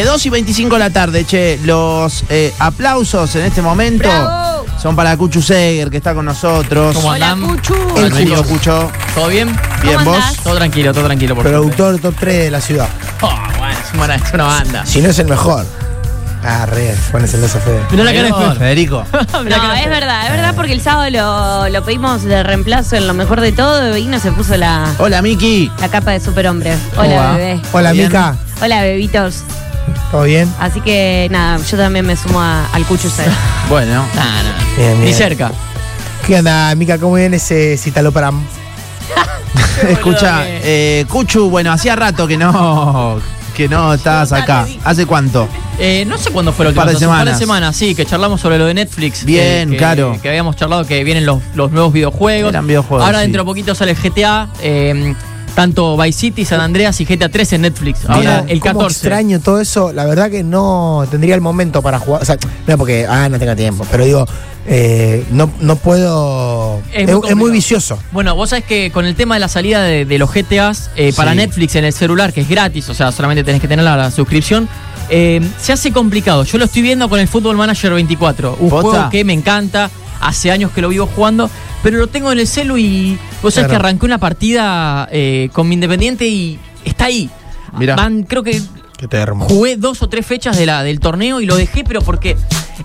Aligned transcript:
Eh, 0.00 0.04
2 0.06 0.24
y 0.24 0.30
25 0.30 0.76
de 0.76 0.78
la 0.78 0.88
tarde, 0.88 1.26
che. 1.26 1.58
Los 1.62 2.24
eh, 2.30 2.54
aplausos 2.58 3.36
en 3.36 3.44
este 3.44 3.60
momento 3.60 4.08
¡Bravo! 4.08 4.64
son 4.80 4.96
para 4.96 5.14
Cuchu 5.14 5.42
Seger, 5.42 5.90
que 5.90 5.98
está 5.98 6.14
con 6.14 6.24
nosotros. 6.24 6.96
¿Cómo 6.96 7.08
Hola, 7.08 7.32
andan? 7.32 7.50
Cuchu. 7.50 7.74
Bienvenido, 7.94 8.42
Cucho. 8.44 8.90
¿Todo 9.14 9.28
bien? 9.28 9.54
Bien, 9.82 9.98
¿Cómo 9.98 10.12
vos. 10.12 10.14
andás? 10.16 10.36
Todo 10.42 10.54
tranquilo, 10.56 10.94
todo 10.94 11.04
tranquilo, 11.04 11.34
por 11.34 11.44
Productor 11.44 11.98
top 11.98 12.14
3 12.18 12.44
de 12.44 12.50
la 12.50 12.62
ciudad. 12.62 12.88
Oh, 13.20 13.30
bueno, 13.58 13.74
es 13.74 13.94
una, 13.94 14.14
es 14.14 14.32
una 14.32 14.44
banda. 14.44 14.86
Si 14.86 15.02
no 15.02 15.10
es 15.10 15.18
el 15.18 15.26
mejor. 15.28 15.66
Ah, 16.42 16.64
re, 16.64 16.96
pones 17.12 17.34
el 17.34 17.42
beso 17.42 17.60
feo. 17.60 17.86
Mirá 17.90 18.04
la 18.04 18.14
cara 18.14 18.48
de. 18.54 18.58
Federico. 18.58 19.04
No, 19.12 19.74
es 19.74 19.86
verdad, 19.86 20.24
es 20.24 20.30
verdad 20.30 20.54
porque 20.56 20.72
el 20.72 20.80
sábado 20.80 21.10
lo, 21.10 21.68
lo 21.68 21.84
pedimos 21.84 22.22
de 22.22 22.42
reemplazo 22.42 22.96
en 22.96 23.06
lo 23.06 23.12
mejor 23.12 23.42
de 23.42 23.52
todo 23.52 23.94
y 23.98 24.06
no 24.06 24.18
se 24.18 24.32
puso 24.32 24.56
la, 24.56 24.94
Hola, 24.96 25.20
Miki. 25.20 25.70
la 25.78 25.90
capa 25.90 26.12
de 26.12 26.20
superhombre. 26.20 26.74
¿Cómo 26.96 27.06
Hola, 27.06 27.32
bebé. 27.32 27.60
Hola. 27.72 27.92
Mica. 27.92 28.36
Hola, 28.62 28.80
bebitos. 28.80 29.44
¿Todo 30.10 30.24
bien? 30.24 30.52
Así 30.58 30.80
que 30.80 31.28
nada, 31.30 31.58
yo 31.64 31.76
también 31.76 32.04
me 32.04 32.16
sumo 32.16 32.40
a- 32.40 32.66
al 32.72 32.84
Cuchu 32.84 33.08
Ser. 33.16 33.28
Bueno. 33.68 34.04
Nah, 34.14 34.42
nah. 34.42 34.76
Bien, 34.76 34.98
Ni 34.98 35.04
bien. 35.06 35.14
cerca. 35.16 35.52
¿Qué 36.26 36.36
onda, 36.38 36.74
Mica? 36.74 36.98
¿Cómo 36.98 37.14
viene 37.14 37.36
ese 37.36 37.76
citalopram? 37.78 38.42
Escucha, 39.88 40.42
que- 40.44 41.00
eh, 41.00 41.04
Cuchu, 41.08 41.48
bueno, 41.48 41.72
hacía 41.72 41.96
rato 41.96 42.26
que 42.26 42.36
no 42.36 43.18
que 43.56 43.68
no 43.68 43.92
estabas 43.92 44.32
acá. 44.32 44.66
¿Hace 44.84 45.04
cuánto? 45.06 45.46
Eh, 45.78 46.04
no 46.06 46.16
sé 46.18 46.30
cuándo 46.30 46.52
fue 46.52 46.64
la 46.64 46.70
Un 46.70 46.76
par 46.76 46.86
última 46.88 46.92
de 46.92 46.96
hace 46.96 47.04
Un 47.06 47.10
par 47.10 47.18
semanas. 47.18 47.38
de 47.38 47.44
semanas, 47.44 47.76
sí, 47.76 47.94
que 47.94 48.06
charlamos 48.06 48.40
sobre 48.40 48.58
lo 48.58 48.64
de 48.66 48.74
Netflix. 48.74 49.24
Bien, 49.24 49.68
eh, 49.68 49.72
que, 49.72 49.76
claro. 49.76 50.18
Que 50.22 50.28
habíamos 50.28 50.56
charlado 50.56 50.86
que 50.86 51.04
vienen 51.04 51.26
los, 51.26 51.40
los 51.54 51.70
nuevos 51.70 51.92
videojuegos. 51.92 52.50
Eran 52.50 52.66
videojuegos, 52.66 53.04
Ahora 53.04 53.18
sí. 53.18 53.22
dentro 53.24 53.42
de 53.42 53.46
poquito 53.46 53.74
sale 53.74 53.94
GTA. 53.94 54.48
eh, 54.62 55.14
tanto 55.50 55.96
Vice 55.96 56.18
City, 56.18 56.44
San 56.44 56.60
Andreas 56.60 57.00
y 57.00 57.04
GTA 57.04 57.28
3 57.28 57.52
en 57.54 57.62
Netflix. 57.62 58.00
Ahora 58.08 58.38
¿Cómo- 58.40 58.48
el 58.50 58.60
cómo 58.60 58.74
14. 58.80 58.96
extraño 58.96 59.40
todo 59.40 59.60
eso. 59.60 59.92
La 59.92 60.04
verdad 60.06 60.30
que 60.30 60.42
no 60.42 61.06
tendría 61.10 61.34
el 61.34 61.40
momento 61.40 61.82
para 61.82 61.98
jugar. 61.98 62.22
O 62.22 62.24
sea, 62.24 62.36
no 62.66 62.78
porque, 62.78 63.06
ah, 63.08 63.28
no 63.28 63.38
tengo 63.38 63.54
tiempo. 63.56 63.86
Pero 63.90 64.04
digo, 64.04 64.26
eh, 64.66 65.24
no, 65.30 65.50
no 65.60 65.76
puedo. 65.76 66.80
Es 66.92 66.94
muy 66.94 67.00
es 67.02 67.06
muy 67.06 67.14
complicado. 67.22 67.52
vicioso. 67.52 67.98
Bueno, 68.12 68.34
vos 68.34 68.50
sabés 68.50 68.64
que 68.64 68.90
con 68.92 69.04
el 69.06 69.14
tema 69.14 69.34
de 69.34 69.40
la 69.40 69.48
salida 69.48 69.82
de, 69.82 70.04
de 70.04 70.18
los 70.18 70.30
GTAs 70.32 70.90
eh, 70.96 71.12
para 71.16 71.32
Sí. 71.32 71.36
Netflix 71.38 71.74
en 71.76 71.84
el 71.84 71.92
celular, 71.92 72.32
que 72.32 72.42
es 72.42 72.48
gratis, 72.48 72.88
o 72.88 72.94
sea, 72.94 73.10
solamente 73.12 73.44
tenés 73.44 73.60
que 73.60 73.68
tener 73.68 73.84
la, 73.84 73.96
la 73.96 74.10
suscripción, 74.10 74.68
eh, 75.10 75.40
se 75.60 75.72
hace 75.72 75.92
complicado. 75.92 76.44
Yo 76.44 76.58
lo 76.58 76.64
estoy 76.64 76.82
viendo 76.82 77.08
con 77.08 77.18
el 77.20 77.28
Football 77.28 77.56
Manager 77.56 77.92
24, 77.94 78.56
un 78.60 78.70
¿Posta? 78.70 78.88
juego 78.90 79.10
que 79.10 79.24
me 79.24 79.32
encanta, 79.32 79.90
hace 80.20 80.50
años 80.50 80.70
que 80.72 80.80
lo 80.80 80.88
vivo 80.88 81.06
jugando, 81.14 81.50
pero 81.82 81.98
lo 81.98 82.06
tengo 82.06 82.30
en 82.32 82.38
el 82.38 82.46
celu 82.46 82.76
y 82.78 83.18
vos 83.42 83.54
sabés 83.54 83.68
Claro. 83.68 83.70
que 83.70 83.76
arranqué 83.88 84.06
una 84.06 84.18
partida 84.18 85.08
eh, 85.10 85.48
con 85.52 85.68
mi 85.68 85.74
Independiente 85.74 86.26
y 86.26 86.58
está 86.84 87.06
ahí. 87.06 87.28
Mirá. 87.78 87.96
Van, 87.96 88.22
creo 88.24 88.42
que 88.42 88.60
Qué 88.98 89.08
termo. 89.08 89.46
jugué 89.46 89.76
dos 89.76 90.02
o 90.02 90.08
tres 90.08 90.26
fechas 90.26 90.56
de 90.56 90.66
la, 90.66 90.82
del 90.82 91.00
torneo 91.00 91.40
y 91.40 91.46
lo 91.46 91.56
dejé, 91.56 91.84
pero 91.84 92.02
porque 92.02 92.36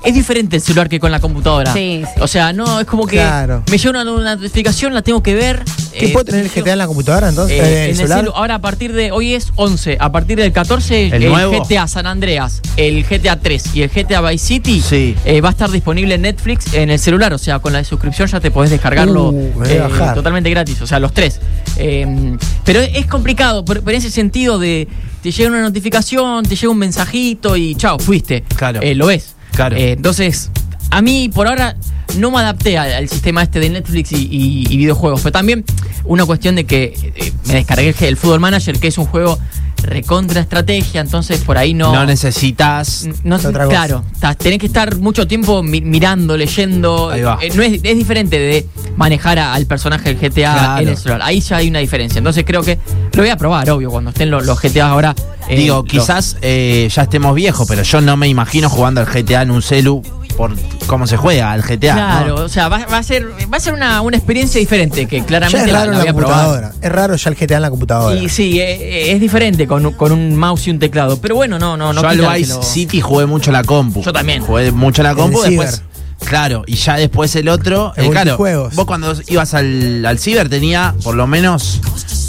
es 0.03 0.13
diferente 0.13 0.55
el 0.57 0.61
celular 0.61 0.89
que 0.89 0.99
con 0.99 1.11
la 1.11 1.19
computadora. 1.19 1.71
Sí, 1.73 2.03
sí. 2.05 2.21
O 2.21 2.27
sea, 2.27 2.53
no, 2.53 2.79
es 2.79 2.85
como 2.85 3.05
que 3.07 3.17
Claro. 3.17 3.63
me 3.69 3.77
llega 3.77 3.89
una, 4.01 4.11
una 4.11 4.35
notificación, 4.35 4.93
la 4.93 5.01
tengo 5.01 5.21
que 5.23 5.35
ver. 5.35 5.63
¿Qué 5.97 6.07
eh, 6.07 6.09
puede 6.09 6.25
tener 6.25 6.45
el 6.45 6.51
GTA 6.51 6.73
en 6.73 6.77
la 6.79 6.87
computadora 6.87 7.29
entonces? 7.29 7.57
eh, 7.57 7.63
Eh, 7.63 7.75
en 7.77 7.83
¿El 7.83 7.89
el 7.91 7.95
celular? 7.95 8.19
celu. 8.19 8.31
Ahora 8.31 8.55
a 8.55 8.59
partir 8.61 8.91
de, 8.93 9.11
hoy 9.11 9.33
es 9.33 9.47
11, 9.55 9.97
a 9.99 10.11
partir 10.11 10.37
del 10.37 10.51
14 10.51 11.07
¿El 11.07 11.23
el, 11.23 11.29
nuevo? 11.29 11.63
GTA 11.63 11.87
San 11.87 12.05
Andreas, 12.05 12.61
el 12.75 13.05
GTA 13.05 13.39
3 13.39 13.75
y 13.75 13.81
el 13.83 13.89
GTA 13.89 14.21
Vice 14.21 14.45
City 14.45 14.81
Sí. 14.81 15.15
eh, 15.23 15.39
va 15.41 15.49
a 15.49 15.51
estar 15.51 15.71
disponible 15.71 16.15
en 16.15 16.23
Netflix 16.23 16.73
en 16.73 16.89
el 16.89 16.99
celular, 16.99 17.33
o 17.33 17.37
sea, 17.37 17.59
con 17.59 17.71
la 17.73 17.83
suscripción 17.83 18.27
ya 18.27 18.39
te 18.41 18.51
podés 18.51 18.71
descargarlo 18.71 19.29
Uh, 19.29 19.31
me 19.31 19.49
voy 19.53 19.69
a 19.69 19.73
eh, 19.75 19.79
bajar. 19.79 20.15
totalmente 20.15 20.49
gratis, 20.49 20.81
o 20.81 20.87
sea, 20.87 20.99
los 20.99 21.13
tres. 21.13 21.39
Eh, 21.77 22.35
pero 22.65 22.81
es 22.81 23.05
complicado, 23.05 23.63
pero 23.65 23.81
pero 23.81 23.91
en 23.95 23.97
ese 24.03 24.11
sentido 24.11 24.59
de 24.59 24.87
te 25.23 25.31
llega 25.31 25.49
una 25.49 25.61
notificación, 25.61 26.43
te 26.45 26.55
llega 26.55 26.69
un 26.71 26.77
mensajito 26.77 27.55
y 27.57 27.75
chao, 27.75 27.97
fuiste. 27.99 28.43
Claro. 28.55 28.81
Eh, 28.81 28.95
lo 28.95 29.07
ves. 29.07 29.34
Claro. 29.55 29.75
Eh, 29.77 29.93
entonces, 29.93 30.51
a 30.91 31.01
mí 31.01 31.29
por 31.33 31.47
ahora 31.47 31.75
no 32.17 32.31
me 32.31 32.37
adapté 32.39 32.77
al, 32.77 32.93
al 32.93 33.09
sistema 33.09 33.43
este 33.43 33.59
de 33.59 33.69
Netflix 33.69 34.11
y, 34.11 34.15
y- 34.31 34.67
y 34.69 34.77
videojuegos. 34.77 35.21
Fue 35.21 35.31
también 35.31 35.65
una 36.05 36.25
cuestión 36.25 36.55
de 36.55 36.65
que 36.65 36.93
eh, 37.15 37.33
me 37.45 37.55
descargué 37.55 37.89
el, 37.89 38.03
el 38.05 38.17
Football 38.17 38.39
Manager, 38.39 38.79
que 38.79 38.87
es 38.87 38.97
un 38.97 39.05
juego 39.05 39.37
recontra 39.83 40.41
estrategia, 40.41 41.01
entonces 41.01 41.41
por 41.41 41.57
ahí 41.59 41.73
no. 41.75 41.93
No, 41.93 42.05
necesitas. 42.05 43.07
no- 43.23 43.35
otra 43.35 43.65
cosa. 43.65 43.67
claro, 43.69 44.03
tenés 44.37 44.57
que 44.59 44.65
estar 44.65 44.95
mucho 44.97 45.27
tiempo 45.27 45.61
mi- 45.61 45.81
mirando, 45.81 46.37
leyendo. 46.37 47.09
Ahí 47.09 47.21
va. 47.21 47.37
Eh, 47.41 47.51
no 47.53 47.61
es, 47.61 47.73
es 47.83 47.97
diferente 47.97 48.39
de 48.39 48.65
manejar 48.95 49.37
a- 49.37 49.53
al 49.53 49.65
personaje 49.65 50.13
del 50.13 50.17
GTA 50.17 50.53
Claro. 50.53 50.81
en 50.81 50.89
el 50.89 50.97
celular. 50.97 51.21
Ahí 51.23 51.39
ya 51.41 51.57
hay 51.57 51.67
una 51.69 51.79
diferencia. 51.79 52.17
Entonces 52.17 52.43
creo 52.47 52.63
que 52.63 52.79
lo 53.13 53.21
voy 53.21 53.29
a 53.29 53.37
probar, 53.37 53.69
obvio, 53.69 53.91
cuando 53.91 54.09
estén 54.11 54.31
los, 54.31 54.45
los 54.45 54.59
GTA 54.59 54.87
ahora. 54.89 55.13
eh, 55.49 55.55
Digo, 55.57 55.83
quizás 55.83 56.37
eh, 56.41 56.89
ya 56.91 57.03
estemos 57.03 57.35
viejos, 57.35 57.67
pero 57.67 57.83
yo 57.83 58.01
no 58.01 58.17
me 58.17 58.27
imagino 58.27 58.69
jugando 58.69 59.01
al 59.01 59.07
GTA 59.07 59.43
en 59.43 59.51
un 59.51 59.61
celu 59.61 60.01
por 60.35 60.53
cómo 60.87 61.07
se 61.07 61.17
juega 61.17 61.51
al 61.51 61.61
GTA. 61.61 61.77
Claro, 61.93 62.35
¿no? 62.37 62.43
o 62.43 62.49
sea, 62.49 62.67
va, 62.69 62.85
va 62.85 62.97
a 62.97 63.03
ser, 63.03 63.25
va 63.51 63.57
a 63.57 63.59
ser 63.59 63.73
una, 63.73 64.01
una 64.01 64.17
experiencia 64.17 64.59
diferente 64.59 65.05
que 65.07 65.19
Ya 65.21 65.25
claramente 65.25 65.65
es 65.67 65.71
la, 65.73 65.79
raro 65.79 65.91
la 65.91 65.97
en 65.97 66.03
voy 66.03 66.05
la 66.05 66.11
a 66.11 66.15
probar. 66.15 66.35
computadora. 66.45 66.73
Es 66.81 66.91
raro 66.91 67.15
ya 67.15 67.29
el 67.29 67.35
GTA 67.35 67.55
en 67.55 67.61
la 67.61 67.69
computadora. 67.69 68.15
Y 68.19 68.29
sí, 68.29 68.59
eh, 68.59 68.73
eh, 69.09 69.11
es 69.13 69.19
diferente 69.21 69.67
con, 69.67 69.85
un- 69.85 69.93
con 69.93 70.11
un 70.11 70.35
mouse 70.35 70.67
y 70.67 70.71
un 70.71 70.79
teclado. 70.79 71.19
Pero 71.21 71.35
bueno, 71.35 71.57
no, 71.59 71.77
no, 71.77 71.93
no. 71.93 72.01
yo 72.01 72.07
al 72.29 72.37
Vice 72.37 72.53
lo- 72.53 72.63
City 72.63 73.01
jugué 73.01 73.25
mucho 73.25 73.51
la 73.51 73.63
compu. 73.63 74.01
Yo 74.03 74.13
también. 74.13 74.41
Jugué 74.43 74.71
mucho 74.71 75.01
la 75.03 75.15
compu, 75.15 75.43
el 75.43 75.51
después. 75.51 75.81
Claro, 76.25 76.63
y 76.65 76.75
ya 76.75 76.95
después 76.95 77.35
el 77.35 77.49
otro. 77.49 77.93
El 77.97 78.05
eh, 78.05 78.09
claro, 78.09 78.37
vos 78.37 78.85
cuando 78.85 79.13
ibas 79.27 79.53
al, 79.53 80.05
al 80.05 80.17
ciber 80.17 80.49
tenía 80.49 80.95
por 81.03 81.13
lo 81.15 81.27
menos 81.27 81.81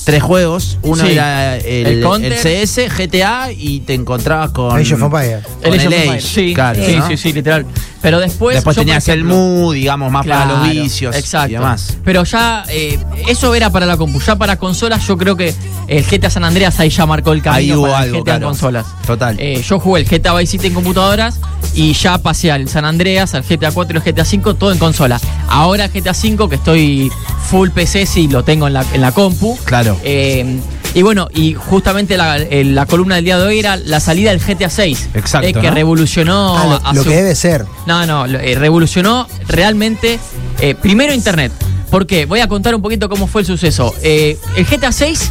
tres 0.06 0.22
juegos. 0.22 0.78
Uno 0.82 1.04
Sí. 1.04 1.10
era 1.12 1.56
el, 1.56 1.86
El 1.86 2.00
Counter. 2.00 2.32
el 2.32 2.38
CS, 2.38 2.88
GTA 2.96 3.50
y 3.50 3.80
te 3.80 3.92
encontrabas 3.94 4.52
con. 4.52 4.70
Age 4.78 4.94
of 4.94 5.02
Empires. 5.02 5.44
con 5.62 5.74
Age 5.74 5.88
of 5.88 5.92
el 5.92 6.08
Age, 6.10 6.20
Sí, 6.20 6.54
claro, 6.54 6.80
sí, 6.82 6.96
¿no? 6.96 7.08
sí, 7.08 7.16
sí, 7.16 7.32
literal. 7.32 7.66
Pero 8.00 8.20
después. 8.20 8.54
Después 8.54 8.76
yo, 8.76 8.82
por 8.82 8.86
tenías 8.86 9.08
el 9.08 9.18
ejemplo, 9.20 9.34
MU, 9.36 9.72
digamos, 9.72 10.12
más 10.12 10.24
para 10.24 10.44
los 10.46 10.58
Claro, 10.60 10.72
vicios 10.80 11.16
exacto. 11.16 11.48
y 11.50 11.52
demás. 11.54 11.96
Pero 12.04 12.22
ya, 12.22 12.62
eh, 12.68 12.98
eso 13.26 13.52
era 13.52 13.70
para 13.70 13.84
la 13.84 13.96
compu. 13.96 14.20
Ya 14.20 14.36
para 14.36 14.56
consolas, 14.56 15.04
yo 15.08 15.18
creo 15.18 15.34
que 15.36 15.52
el 15.88 16.04
GTA 16.04 16.30
San 16.30 16.44
Andreas 16.44 16.78
ahí 16.78 16.88
ya 16.90 17.04
marcó 17.04 17.32
el 17.32 17.42
camino 17.42 17.58
Ahí 17.58 17.72
hubo 17.72 17.86
para 17.88 17.98
algo, 17.98 18.18
el 18.18 18.22
GTA 18.22 18.34
en 18.34 18.38
claro. 18.38 18.46
consolas. 18.46 18.86
Total. 19.08 19.34
Eh, 19.40 19.60
yo 19.68 19.80
jugué 19.80 20.02
el 20.02 20.06
GTA 20.08 20.34
Vice 20.34 20.52
City 20.52 20.68
en 20.68 20.74
computadoras 20.74 21.40
y 21.74 21.94
ya 21.94 22.18
pasé 22.18 22.52
al 22.52 22.68
San 22.68 22.84
Andreas, 22.84 23.34
al 23.34 23.42
GTA 23.42 23.72
4 23.72 23.98
y 23.98 24.08
el 24.08 24.14
GTA 24.14 24.24
5, 24.24 24.54
todo 24.54 24.70
en 24.70 24.78
consola. 24.78 25.20
Ahora 25.48 25.88
GTA 25.88 26.14
5, 26.14 26.48
que 26.48 26.54
estoy 26.56 27.10
full 27.50 27.70
PC, 27.70 28.06
sí, 28.06 28.28
lo 28.28 28.44
tengo 28.44 28.68
en 28.68 28.74
la, 28.74 28.84
en 28.92 29.00
la 29.00 29.10
compu. 29.10 29.56
Claro. 29.64 29.95
Eh, 30.04 30.58
y 30.94 31.02
bueno, 31.02 31.28
y 31.34 31.54
justamente 31.54 32.16
la, 32.16 32.38
eh, 32.38 32.64
la 32.64 32.86
columna 32.86 33.16
del 33.16 33.24
día 33.24 33.38
de 33.38 33.44
hoy 33.46 33.58
era 33.58 33.76
la 33.76 34.00
salida 34.00 34.30
del 34.30 34.40
GTA 34.40 34.70
6. 34.70 35.10
Exacto, 35.14 35.46
eh, 35.48 35.52
que 35.52 35.68
¿no? 35.68 35.74
revolucionó 35.74 36.56
Ah, 36.56 36.66
lo, 36.66 36.86
a 36.88 36.92
lo 36.94 37.02
su- 37.02 37.08
que 37.08 37.16
debe 37.16 37.34
ser. 37.34 37.66
no, 37.86 38.06
no, 38.06 38.24
eh, 38.26 38.54
revolucionó 38.54 39.26
realmente 39.48 40.18
eh, 40.60 40.74
primero 40.74 41.12
Internet. 41.12 41.52
¿Por 41.90 42.06
qué? 42.06 42.24
Voy 42.26 42.40
a 42.40 42.48
contar 42.48 42.74
un 42.74 42.82
poquito 42.82 43.08
cómo 43.08 43.26
fue 43.26 43.42
el 43.42 43.46
suceso. 43.46 43.94
Eh, 44.02 44.38
el 44.56 44.64
GTA 44.66 44.90
6 44.92 45.30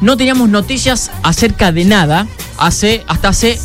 no 0.00 0.16
teníamos 0.16 0.48
noticias 0.48 1.10
acerca 1.22 1.72
de 1.72 1.84
nada 1.84 2.26
hace, 2.58 3.02
hasta 3.08 3.28
hace 3.28 3.58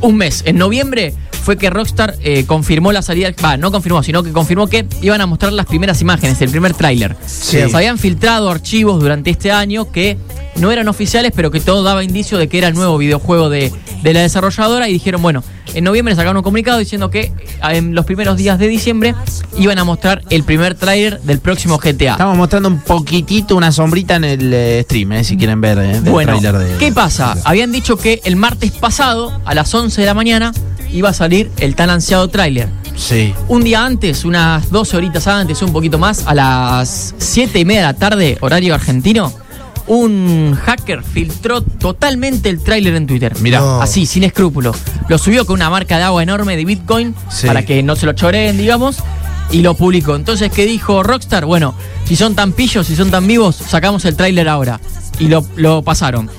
un 0.00 0.16
mes. 0.16 0.42
En 0.46 0.56
noviembre 0.58 1.12
fue 1.44 1.58
que 1.58 1.68
Rockstar 1.68 2.16
eh, 2.22 2.46
confirmó 2.46 2.90
la 2.90 3.02
salida, 3.02 3.30
va, 3.44 3.56
no 3.56 3.70
confirmó, 3.70 4.02
sino 4.02 4.22
que 4.22 4.32
confirmó 4.32 4.66
que 4.66 4.86
iban 5.02 5.20
a 5.20 5.26
mostrar 5.26 5.52
las 5.52 5.66
primeras 5.66 6.00
imágenes, 6.00 6.40
el 6.40 6.50
primer 6.50 6.72
tráiler. 6.72 7.16
Sí. 7.26 7.58
Se 7.68 7.76
habían 7.76 7.98
filtrado 7.98 8.50
archivos 8.50 9.00
durante 9.00 9.30
este 9.30 9.52
año 9.52 9.92
que 9.92 10.16
no 10.56 10.72
eran 10.72 10.88
oficiales, 10.88 11.32
pero 11.36 11.50
que 11.50 11.60
todo 11.60 11.82
daba 11.82 12.02
indicio 12.02 12.38
de 12.38 12.48
que 12.48 12.58
era 12.58 12.68
el 12.68 12.74
nuevo 12.74 12.96
videojuego 12.96 13.50
de, 13.50 13.72
de 14.02 14.14
la 14.14 14.20
desarrolladora 14.20 14.88
y 14.88 14.94
dijeron, 14.94 15.20
bueno, 15.20 15.44
en 15.74 15.84
noviembre 15.84 16.14
sacaron 16.14 16.36
un 16.36 16.42
comunicado 16.42 16.78
diciendo 16.78 17.10
que 17.10 17.20
eh, 17.20 17.32
en 17.62 17.94
los 17.94 18.04
primeros 18.06 18.36
días 18.36 18.58
de 18.58 18.68
diciembre 18.68 19.14
iban 19.58 19.78
a 19.78 19.84
mostrar 19.84 20.22
el 20.30 20.44
primer 20.44 20.74
tráiler 20.74 21.20
del 21.22 21.40
próximo 21.40 21.78
GTA. 21.78 22.12
Estamos 22.12 22.36
mostrando 22.36 22.68
un 22.68 22.80
poquitito, 22.80 23.56
una 23.56 23.72
sombrita 23.72 24.16
en 24.16 24.24
el 24.24 24.52
eh, 24.54 24.82
stream, 24.84 25.12
eh, 25.12 25.24
si 25.24 25.36
quieren 25.36 25.60
ver 25.60 25.78
eh, 25.78 26.00
Bueno, 26.00 26.38
tráiler 26.38 26.58
de. 26.58 26.76
¿qué 26.78 26.92
pasa? 26.92 27.36
Habían 27.44 27.72
dicho 27.72 27.96
que 27.96 28.20
el 28.24 28.36
martes 28.36 28.70
pasado, 28.72 29.40
a 29.44 29.54
las 29.54 29.74
11 29.74 30.00
de 30.00 30.06
la 30.06 30.14
mañana, 30.14 30.52
iba 30.94 31.10
a 31.10 31.12
salir 31.12 31.50
el 31.58 31.74
tan 31.74 31.90
ansiado 31.90 32.28
tráiler. 32.28 32.68
Sí. 32.96 33.34
Un 33.48 33.64
día 33.64 33.84
antes, 33.84 34.24
unas 34.24 34.70
12 34.70 34.96
horitas 34.96 35.26
antes, 35.26 35.60
un 35.62 35.72
poquito 35.72 35.98
más, 35.98 36.26
a 36.26 36.34
las 36.34 37.14
7 37.18 37.58
y 37.58 37.64
media 37.64 37.80
de 37.80 37.86
la 37.88 37.94
tarde, 37.94 38.38
horario 38.40 38.74
argentino, 38.74 39.32
un 39.86 40.56
hacker 40.64 41.02
filtró 41.02 41.60
totalmente 41.62 42.48
el 42.48 42.60
tráiler 42.62 42.94
en 42.94 43.06
Twitter. 43.06 43.34
Mirá. 43.40 43.60
No. 43.60 43.82
Así, 43.82 44.06
sin 44.06 44.24
escrúpulo. 44.24 44.74
Lo 45.08 45.18
subió 45.18 45.44
con 45.44 45.54
una 45.56 45.68
marca 45.68 45.98
de 45.98 46.04
agua 46.04 46.22
enorme 46.22 46.56
de 46.56 46.64
Bitcoin 46.64 47.14
Sí. 47.28 47.46
para 47.46 47.64
que 47.66 47.82
no 47.82 47.96
se 47.96 48.06
lo 48.06 48.12
choreen, 48.14 48.56
digamos, 48.56 48.96
y 49.50 49.60
lo 49.60 49.74
publicó. 49.74 50.16
Entonces, 50.16 50.50
¿qué 50.50 50.64
dijo 50.64 51.02
Rockstar? 51.02 51.44
Bueno, 51.44 51.74
si 52.04 52.16
son 52.16 52.34
tan 52.34 52.52
pillos, 52.52 52.86
si 52.86 52.96
son 52.96 53.10
tan 53.10 53.26
vivos, 53.26 53.56
sacamos 53.56 54.04
el 54.06 54.16
tráiler 54.16 54.48
ahora. 54.48 54.80
Y 55.18 55.28
lo, 55.28 55.44
lo 55.56 55.82
pasaron. 55.82 56.30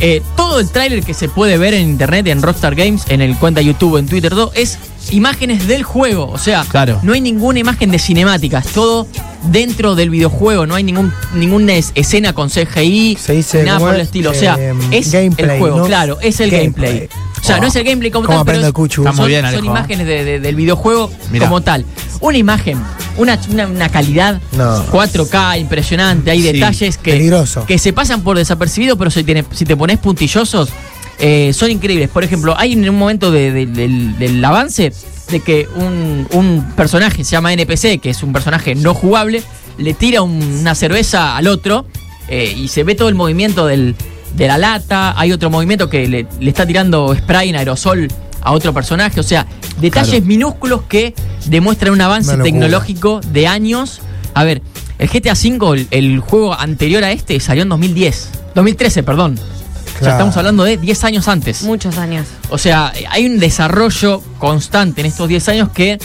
Eh, 0.00 0.22
todo 0.36 0.58
el 0.60 0.68
tráiler 0.70 1.02
que 1.04 1.14
se 1.14 1.28
puede 1.28 1.56
ver 1.56 1.72
en 1.74 1.88
internet, 1.88 2.26
en 2.26 2.42
Rockstar 2.42 2.74
Games, 2.74 3.04
en 3.08 3.20
el 3.20 3.36
cuenta 3.36 3.60
de 3.60 3.66
YouTube, 3.66 3.96
en 3.98 4.06
Twitter, 4.06 4.30
todo, 4.34 4.52
es 4.54 4.78
imágenes 5.10 5.66
del 5.68 5.82
juego. 5.84 6.26
O 6.30 6.38
sea, 6.38 6.64
Claro. 6.68 6.98
no 7.02 7.12
hay 7.12 7.20
ninguna 7.20 7.58
imagen 7.60 7.90
de 7.90 7.98
cinemática, 7.98 8.58
es 8.58 8.68
todo 8.68 9.06
dentro 9.50 9.94
del 9.94 10.10
videojuego, 10.10 10.66
no 10.66 10.74
hay 10.74 10.82
ningún, 10.82 11.12
ninguna 11.34 11.74
es- 11.74 11.92
escena 11.94 12.32
con 12.32 12.50
CGI, 12.50 13.16
Se 13.20 13.34
dice, 13.34 13.62
nada 13.62 13.78
¿cómo 13.78 13.88
por 13.90 13.94
el 13.94 14.00
es? 14.00 14.06
estilo. 14.08 14.30
O 14.30 14.34
sea, 14.34 14.56
Eh, 14.58 14.72
es 14.90 15.12
gameplay, 15.12 15.50
el 15.56 15.58
juego, 15.60 15.78
¿no? 15.78 15.86
claro, 15.86 16.18
es 16.20 16.40
el 16.40 16.50
gameplay. 16.50 17.08
Gameplay. 17.08 17.08
O 17.44 17.46
sea, 17.46 17.56
Oh. 17.58 17.60
no 17.60 17.66
es 17.66 17.76
el 17.76 17.84
gameplay 17.84 18.10
como 18.10 18.24
¿Cómo 18.26 18.42
tal, 18.42 18.56
pero 18.56 18.72
cuchu? 18.72 19.04
Son, 19.04 19.26
bien, 19.26 19.40
son 19.42 19.48
Alejo. 19.50 19.66
imágenes 19.66 20.06
de- 20.06 20.24
de- 20.24 20.40
del 20.40 20.54
videojuego 20.56 21.10
Mirá. 21.30 21.44
como 21.46 21.60
tal. 21.60 21.84
Una 22.20 22.38
imagen, 22.38 22.80
una, 23.18 23.38
una, 23.50 23.66
una 23.66 23.88
calidad 23.90 24.40
No. 24.52 24.82
4K 24.86 25.58
impresionante, 25.58 26.30
hay 26.30 26.40
Sí, 26.40 26.52
detalles 26.52 26.96
que, 26.96 27.12
peligroso. 27.12 27.66
que 27.66 27.76
se 27.78 27.92
pasan 27.92 28.22
por 28.22 28.38
desapercibido, 28.38 28.96
pero 28.96 29.10
si, 29.10 29.24
tiene- 29.24 29.44
si 29.52 29.66
te 29.66 29.76
pones 29.76 29.98
puntillosos, 29.98 30.70
eh, 31.18 31.52
son 31.52 31.70
increíbles. 31.70 32.08
Por 32.08 32.24
ejemplo, 32.24 32.54
hay 32.58 32.72
en 32.72 32.88
un 32.88 32.96
momento 32.96 33.30
de- 33.30 33.52
de- 33.52 33.66
del, 33.66 34.18
del 34.18 34.42
avance 34.42 34.94
de 35.30 35.40
que 35.40 35.68
un, 35.76 36.26
un 36.32 36.72
personaje 36.74 37.24
se 37.24 37.32
llama 37.32 37.52
NPC, 37.52 37.98
que 38.00 38.08
es 38.08 38.22
un 38.22 38.32
personaje 38.32 38.74
no 38.74 38.94
jugable, 38.94 39.42
le 39.76 39.92
tira 39.92 40.22
un- 40.22 40.42
una 40.60 40.74
cerveza 40.74 41.36
al 41.36 41.46
otro 41.48 41.84
eh, 42.28 42.54
y 42.56 42.68
se 42.68 42.84
ve 42.84 42.94
todo 42.94 43.10
el 43.10 43.14
movimiento 43.14 43.66
del- 43.66 43.94
de 44.34 44.46
la 44.48 44.58
lata. 44.58 45.14
Hay 45.18 45.32
otro 45.32 45.50
movimiento 45.50 45.88
que 45.88 46.06
le, 46.08 46.26
le 46.40 46.50
está 46.50 46.66
tirando 46.66 47.14
spray 47.14 47.50
en 47.50 47.56
aerosol 47.56 48.08
a 48.42 48.52
otro 48.52 48.72
personaje. 48.74 49.20
O 49.20 49.22
sea, 49.22 49.46
detalles 49.80 50.10
Claro. 50.10 50.26
minúsculos 50.26 50.82
que 50.88 51.14
demuestran 51.46 51.92
un 51.92 52.00
avance 52.00 52.36
tecnológico 52.38 53.20
de 53.32 53.46
años. 53.46 54.00
A 54.34 54.44
ver, 54.44 54.62
el 54.98 55.08
GTA 55.08 55.32
V, 55.32 55.78
el, 55.78 55.88
el 55.90 56.20
juego 56.20 56.54
anterior 56.58 57.02
a 57.04 57.12
este, 57.12 57.38
salió 57.40 57.62
en 57.62 57.68
2010. 57.68 58.30
2013, 58.54 59.02
perdón. 59.02 59.34
O 59.34 59.38
sea, 59.38 59.98
Claro. 59.98 60.12
estamos 60.14 60.36
hablando 60.36 60.64
de 60.64 60.76
10 60.76 61.04
años 61.04 61.28
antes. 61.28 61.62
Muchos 61.62 61.98
años. 61.98 62.26
O 62.50 62.58
sea, 62.58 62.92
hay 63.10 63.26
un 63.26 63.38
desarrollo 63.38 64.22
constante 64.38 65.00
en 65.02 65.06
estos 65.06 65.28
10 65.28 65.48
años 65.50 65.68
que 65.70 65.98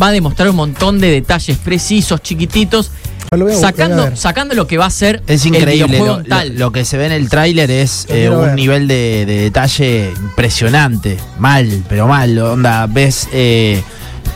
va 0.00 0.08
a 0.08 0.10
demostrar 0.10 0.50
un 0.50 0.56
montón 0.56 0.98
de 0.98 1.08
detalles 1.10 1.56
precisos, 1.58 2.20
chiquititos, 2.20 2.90
Lo 3.36 3.44
voy 3.44 3.52
a- 3.52 3.54
lo 3.56 3.60
voy 3.60 3.64
a 3.64 3.68
sacando, 3.70 4.16
sacando 4.16 4.54
lo 4.54 4.66
que 4.66 4.78
va 4.78 4.86
a 4.86 4.90
ser 4.90 5.22
Es 5.26 5.44
increíble. 5.44 5.98
Lo, 5.98 6.22
tal. 6.24 6.48
lo- 6.54 6.58
lo 6.58 6.72
que 6.72 6.84
se 6.84 6.96
ve 6.96 7.06
en 7.06 7.12
el 7.12 7.28
tráiler 7.28 7.70
es 7.70 8.06
eh, 8.08 8.30
un 8.30 8.40
ver. 8.40 8.54
nivel 8.54 8.88
de, 8.88 9.26
de 9.26 9.40
detalle 9.42 10.12
impresionante. 10.18 11.18
Mal, 11.38 11.82
pero 11.88 12.08
mal. 12.08 12.38
Onda, 12.38 12.86
ves, 12.86 13.28
eh, 13.32 13.82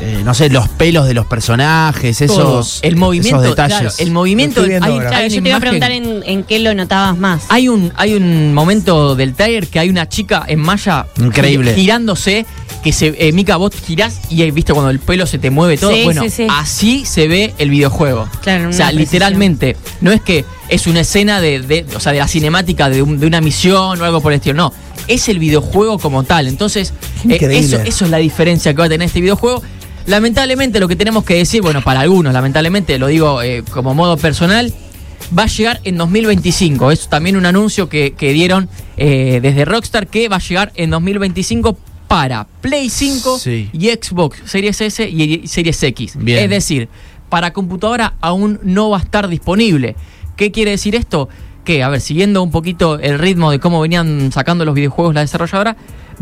eh, 0.01 0.21
no 0.25 0.35
sé, 0.35 0.51
los 0.51 0.69
pelos 0.69 1.07
de 1.07 1.15
los 1.15 1.27
personajes, 1.27 2.21
esos, 2.21 2.81
el 2.83 2.97
movimiento, 2.97 3.37
esos 3.41 3.49
detalles. 3.51 3.79
claro, 3.79 3.95
el 3.99 4.11
movimiento, 4.11 4.63
viendo 4.65 4.87
hay, 4.87 4.99
hay 4.99 5.31
yo 5.31 5.43
te 5.43 5.49
iba 5.49 5.57
a 5.57 5.61
preguntar 5.61 5.91
en, 5.93 6.23
en 6.27 6.43
qué 6.45 6.59
lo 6.59 6.75
notabas 6.75 7.17
más. 7.17 7.45
Hay 7.49 7.69
un, 7.69 7.93
hay 7.97 8.15
un 8.15 8.53
momento 8.53 9.15
del 9.15 9.33
trailer 9.35 9.69
que 9.69 9.79
hay 9.79 9.89
una 9.91 10.09
chica 10.09 10.45
en 10.49 10.59
malla 10.59 11.07
Increíble. 11.19 11.73
gi- 11.75 11.83
girándose, 11.83 12.47
que 12.83 12.93
se, 12.93 13.15
eh, 13.19 13.33
Mika, 13.33 13.57
vos 13.57 13.73
girás 13.87 14.21
y 14.29 14.51
viste 14.51 14.73
cuando 14.73 14.91
el 14.91 14.99
pelo 14.99 15.27
se 15.27 15.39
te 15.39 15.51
mueve 15.51 15.79
todo. 15.79 15.93
Sí, 15.93 16.03
bueno, 16.05 16.23
sí, 16.23 16.31
sí. 16.31 16.47
así 16.51 17.05
se 17.05 17.29
ve 17.29 17.55
el 17.59 17.71
videojuego. 17.71 18.29
Claro, 18.43 18.71
o 18.71 18.73
sea, 18.73 18.91
literalmente, 18.93 19.77
no 20.01 20.11
es 20.13 20.21
que 20.21 20.45
es 20.69 20.87
una 20.87 21.01
escena 21.01 21.41
de, 21.41 21.61
de- 21.61 21.87
o 21.95 22.01
sea, 22.01 22.13
de 22.13 22.19
la 22.19 22.29
cinemática 22.29 22.89
de, 22.91 23.03
un- 23.03 23.21
de 23.21 23.27
una 23.27 23.41
misión 23.41 24.01
o 24.01 24.05
algo 24.05 24.21
por 24.21 24.33
el 24.33 24.37
estilo. 24.39 24.55
No, 24.57 24.73
es 25.07 25.29
el 25.29 25.39
videojuego 25.39 25.99
como 25.99 26.25
tal. 26.25 26.49
Entonces, 26.49 26.93
eh, 27.29 27.39
eso, 27.53 27.79
eso 27.81 28.05
es 28.05 28.11
la 28.11 28.19
diferencia 28.19 28.73
que 28.73 28.79
va 28.79 28.87
a 28.87 28.89
tener 28.89 29.07
este 29.07 29.21
videojuego. 29.21 29.63
Lamentablemente, 30.07 30.81
lo 30.81 30.89
que 30.89 30.97
tenemos 30.97 31.25
que 31.25 31.35
decir, 31.35 31.63
bueno, 31.63 31.83
para 31.83 32.01
algunos, 32.01 32.33
lamentablemente, 32.33 32.99
lo 32.99 33.07
digo 33.07 33.41
eh, 33.43 33.63
como 33.71 33.95
modo 33.95 34.17
personal, 34.17 34.73
va 35.39 35.45
a 35.45 35.47
llegar 35.47 35.81
en 35.85 35.97
2025. 35.97 36.91
Es 36.91 37.09
también 37.09 37.37
un 37.37 37.47
anuncio 37.47 37.89
que, 37.89 38.13
que 38.19 38.33
dieron 38.33 38.69
eh, 38.97 39.39
desde 39.41 39.65
Rockstar 39.65 40.09
que 40.09 40.29
va 40.29 40.37
a 40.37 40.41
llegar 40.41 40.73
en 40.75 40.91
2025 40.91 41.79
para 42.13 42.45
Play 42.61 42.91
5 42.91 43.39
Sí. 43.39 43.71
y 43.73 43.89
Xbox 43.89 44.43
Series 44.45 44.79
S 44.83 45.09
y 45.09 45.47
Series 45.47 45.83
X. 45.83 46.13
Bien. 46.19 46.41
Es 46.45 46.51
decir, 46.51 46.91
para 47.31 47.55
computadora 47.55 48.13
aún 48.21 48.61
no 48.63 48.91
va 48.91 48.99
a 48.99 49.01
estar 49.01 49.29
disponible. 49.29 49.97
¿Qué 50.37 50.53
quiere 50.53 50.73
decir 50.73 50.95
esto? 50.95 51.31
Que, 51.65 51.83
a 51.83 51.89
ver, 51.89 52.03
siguiendo 52.03 52.43
un 52.43 52.51
poquito 52.51 52.99
el 52.99 53.19
ritmo 53.19 53.51
de 53.51 53.61
cómo 53.61 53.81
venían 53.81 54.31
sacando 54.31 54.67
los 54.67 54.75
videojuegos 54.75 55.15
la 55.15 55.23
desarrolladora, 55.23 55.75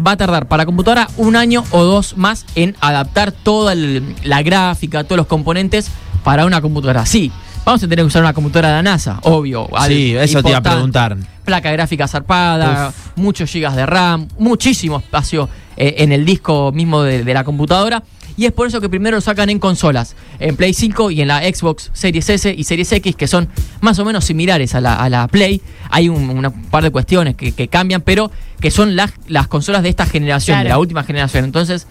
va 0.06 0.12
a 0.12 0.16
tardar 0.16 0.46
para 0.46 0.64
computadora 0.64 1.08
un 1.16 1.34
año 1.34 1.64
o 1.72 1.82
dos 1.82 2.16
más 2.16 2.46
en 2.54 2.76
adaptar 2.80 3.32
toda 3.32 3.72
el- 3.72 4.14
la 4.22 4.42
gráfica, 4.42 5.02
todos 5.02 5.16
los 5.16 5.26
componentes 5.26 5.90
para 6.22 6.46
una 6.46 6.60
computadora. 6.60 7.04
Sí, 7.04 7.32
vamos 7.64 7.82
a 7.82 7.88
tener 7.88 8.04
que 8.04 8.06
usar 8.06 8.22
una 8.22 8.32
computadora 8.32 8.68
de 8.68 8.74
la 8.74 8.82
NASA, 8.84 9.18
obvio. 9.24 9.66
al- 9.76 9.90
Sí, 9.90 10.14
eso 10.16 10.40
te 10.40 10.50
iba 10.50 10.58
a 10.58 10.62
preguntar. 10.62 11.16
Placa 11.44 11.72
gráfica 11.72 12.06
zarpada, 12.06 12.92
muchos 13.16 13.50
gigas 13.50 13.74
de 13.74 13.84
RAM, 13.86 14.28
muchísimo 14.38 14.98
espacio 14.98 15.48
eh, 15.80 16.02
en 16.02 16.12
el 16.12 16.26
disco 16.26 16.72
mismo 16.72 17.02
de, 17.02 17.24
de 17.24 17.32
la 17.32 17.42
computadora. 17.42 18.02
Y 18.36 18.44
es 18.44 18.52
por 18.52 18.66
eso 18.66 18.82
que 18.82 18.90
primero 18.90 19.16
lo 19.16 19.20
sacan 19.22 19.48
en 19.48 19.58
consolas, 19.58 20.14
en 20.38 20.56
Play 20.56 20.74
5 20.74 21.10
y 21.10 21.22
en 21.22 21.28
la 21.28 21.40
Xbox 21.40 21.90
Series 21.94 22.28
S 22.28 22.54
y 22.54 22.64
Series 22.64 22.92
X, 22.92 23.16
que 23.16 23.26
son 23.26 23.48
más 23.80 23.98
o 23.98 24.04
menos 24.04 24.26
similares 24.26 24.74
a 24.74 24.82
la, 24.82 24.94
a 24.96 25.08
la 25.08 25.26
Play. 25.26 25.62
Hay 25.90 26.10
un 26.10 26.28
una 26.28 26.50
par 26.50 26.82
de 26.82 26.90
cuestiones 26.90 27.34
que, 27.34 27.52
que 27.52 27.68
cambian, 27.68 28.02
pero 28.02 28.30
que 28.60 28.70
son 28.70 28.94
las, 28.94 29.12
las 29.26 29.48
consolas 29.48 29.82
de 29.82 29.88
esta 29.88 30.04
generación, 30.04 30.62
de 30.62 30.68
la 30.68 30.78
última 30.78 31.02
generación. 31.02 31.46
Entonces 31.46 31.86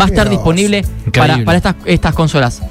va 0.00 0.06
a 0.06 0.08
estar 0.08 0.30
Dios. 0.30 0.38
disponible 0.38 0.82
para, 1.12 1.44
para 1.44 1.58
estas, 1.58 1.76
estas 1.84 2.14
consolas. 2.14 2.62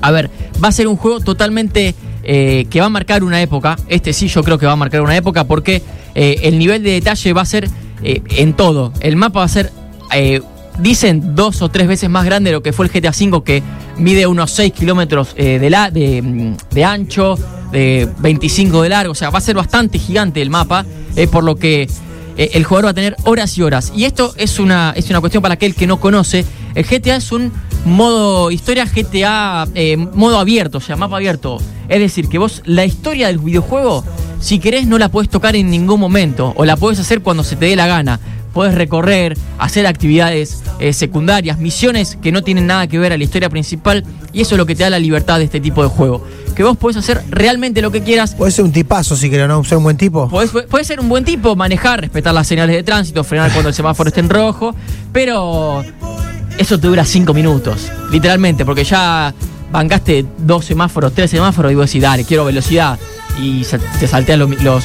A 0.00 0.10
ver, 0.10 0.30
va 0.62 0.68
a 0.68 0.72
ser 0.72 0.88
un 0.88 0.96
juego 0.96 1.20
totalmente 1.20 1.94
eh, 2.22 2.66
que 2.70 2.80
va 2.80 2.86
a 2.86 2.90
marcar 2.90 3.22
una 3.22 3.42
época. 3.42 3.76
Este 3.88 4.14
sí 4.14 4.28
yo 4.28 4.42
creo 4.42 4.58
que 4.58 4.64
va 4.64 4.72
a 4.72 4.76
marcar 4.76 5.02
una 5.02 5.14
época 5.16 5.44
porque 5.44 5.82
eh, 6.14 6.40
el 6.44 6.58
nivel 6.58 6.82
de 6.82 6.92
detalle 6.92 7.34
va 7.34 7.42
a 7.42 7.46
ser 7.46 7.68
eh, 8.04 8.22
en 8.36 8.52
todo. 8.52 8.92
El 9.00 9.16
mapa 9.16 9.40
va 9.40 9.46
a 9.46 9.48
ser, 9.48 9.72
eh, 10.12 10.42
dicen, 10.78 11.34
dos 11.34 11.62
o 11.62 11.70
tres 11.70 11.88
veces 11.88 12.10
más 12.10 12.24
grande 12.26 12.50
de 12.50 12.56
lo 12.56 12.62
que 12.62 12.74
fue 12.74 12.86
el 12.86 12.92
GTA 12.92 13.10
V 13.10 13.42
que 13.42 13.62
mide 13.96 14.26
unos 14.26 14.50
6 14.50 14.72
kilómetros 14.72 15.32
eh, 15.36 15.58
de, 15.58 15.70
de, 15.90 16.54
de 16.70 16.84
ancho, 16.84 17.36
de 17.72 18.08
25 18.18 18.82
de 18.82 18.88
largo. 18.90 19.12
O 19.12 19.14
sea, 19.14 19.30
va 19.30 19.38
a 19.38 19.40
ser 19.40 19.56
bastante 19.56 19.98
gigante 19.98 20.42
el 20.42 20.50
mapa, 20.50 20.84
por 21.32 21.44
lo 21.44 21.56
que 21.56 21.88
eh, 22.36 22.50
el 22.54 22.64
jugador 22.64 22.86
va 22.86 22.90
a 22.90 22.94
tener 22.94 23.16
horas 23.24 23.56
y 23.58 23.62
horas. 23.62 23.92
Y 23.94 24.04
esto 24.04 24.34
es 24.36 24.58
una, 24.58 24.92
es 24.96 25.08
una 25.10 25.20
cuestión 25.20 25.42
para 25.42 25.54
aquel 25.54 25.74
que 25.74 25.86
no 25.86 26.00
conoce. 26.00 26.44
El 26.74 26.84
GTA 26.84 27.16
es 27.16 27.32
un 27.32 27.52
modo 27.84 28.50
historia 28.50 28.86
GTA, 28.86 29.68
eh, 29.74 29.96
modo 29.96 30.38
abierto, 30.38 30.78
o 30.78 30.80
sea, 30.80 30.96
mapa 30.96 31.16
abierto. 31.16 31.58
Es 31.88 32.00
decir, 32.00 32.28
que 32.28 32.38
vos 32.38 32.62
la 32.64 32.84
historia 32.84 33.28
del 33.28 33.38
videojuego, 33.38 34.04
si 34.40 34.58
querés, 34.58 34.86
no 34.86 34.98
la 34.98 35.10
podés 35.10 35.28
tocar 35.28 35.54
en 35.54 35.70
ningún 35.70 36.00
momento. 36.00 36.52
O 36.56 36.64
la 36.64 36.76
podés 36.76 36.98
hacer 36.98 37.20
cuando 37.20 37.44
se 37.44 37.56
te 37.56 37.66
dé 37.66 37.76
la 37.76 37.86
gana. 37.86 38.18
Podés 38.54 38.74
recorrer, 38.74 39.36
hacer 39.58 39.86
actividades 39.86 40.62
eh, 40.78 40.92
secundarias, 40.94 41.58
misiones 41.58 42.16
que 42.22 42.32
no 42.32 42.42
tienen 42.42 42.66
nada 42.66 42.86
que 42.86 42.98
ver 42.98 43.12
a 43.12 43.18
la 43.18 43.24
historia 43.24 43.50
principal. 43.50 44.04
Y 44.32 44.40
eso 44.40 44.54
es 44.54 44.58
lo 44.58 44.64
que 44.64 44.74
te 44.74 44.84
da 44.84 44.90
la 44.90 44.98
libertad 44.98 45.38
de 45.38 45.44
este 45.44 45.60
tipo 45.60 45.82
de 45.82 45.88
juego. 45.88 46.24
Que 46.56 46.62
vos 46.62 46.76
podés 46.76 46.96
hacer 46.96 47.20
realmente 47.30 47.82
lo 47.82 47.90
que 47.90 48.02
quieras 48.02 48.34
Puede 48.36 48.52
ser 48.52 48.64
un 48.64 48.70
tipazo 48.72 49.16
si 49.16 49.28
querés, 49.28 49.48
¿no? 49.48 49.62
Ser 49.64 49.76
un 49.78 49.84
buen 49.84 49.96
tipo. 49.96 50.28
Podés- 50.30 50.66
puede 50.68 50.84
ser 50.84 51.00
un 51.00 51.08
buen 51.08 51.24
tipo, 51.24 51.56
manejar, 51.56 52.00
respetar 52.00 52.32
las 52.32 52.46
señales 52.46 52.76
de 52.76 52.82
tránsito, 52.84 53.24
frenar 53.24 53.50
cuando 53.52 53.68
el 53.70 53.74
semáforo 53.74 54.08
esté 54.08 54.20
en 54.20 54.28
rojo, 54.30 54.72
pero 55.12 55.84
eso 56.56 56.78
te 56.78 56.86
dura 56.86 57.04
cinco 57.04 57.34
minutos, 57.34 57.90
literalmente, 58.12 58.64
porque 58.64 58.84
ya 58.84 59.34
bancaste 59.72 60.24
dos 60.38 60.64
semáforos, 60.64 61.12
tres 61.12 61.32
semáforos 61.32 61.72
y 61.72 61.74
vos 61.74 61.86
decís, 61.86 62.02
dale, 62.02 62.24
quiero 62.24 62.44
velocidad. 62.44 62.98
Y 63.40 63.64
te 63.98 64.06
saltean 64.06 64.38
los, 64.38 64.62
los, 64.62 64.84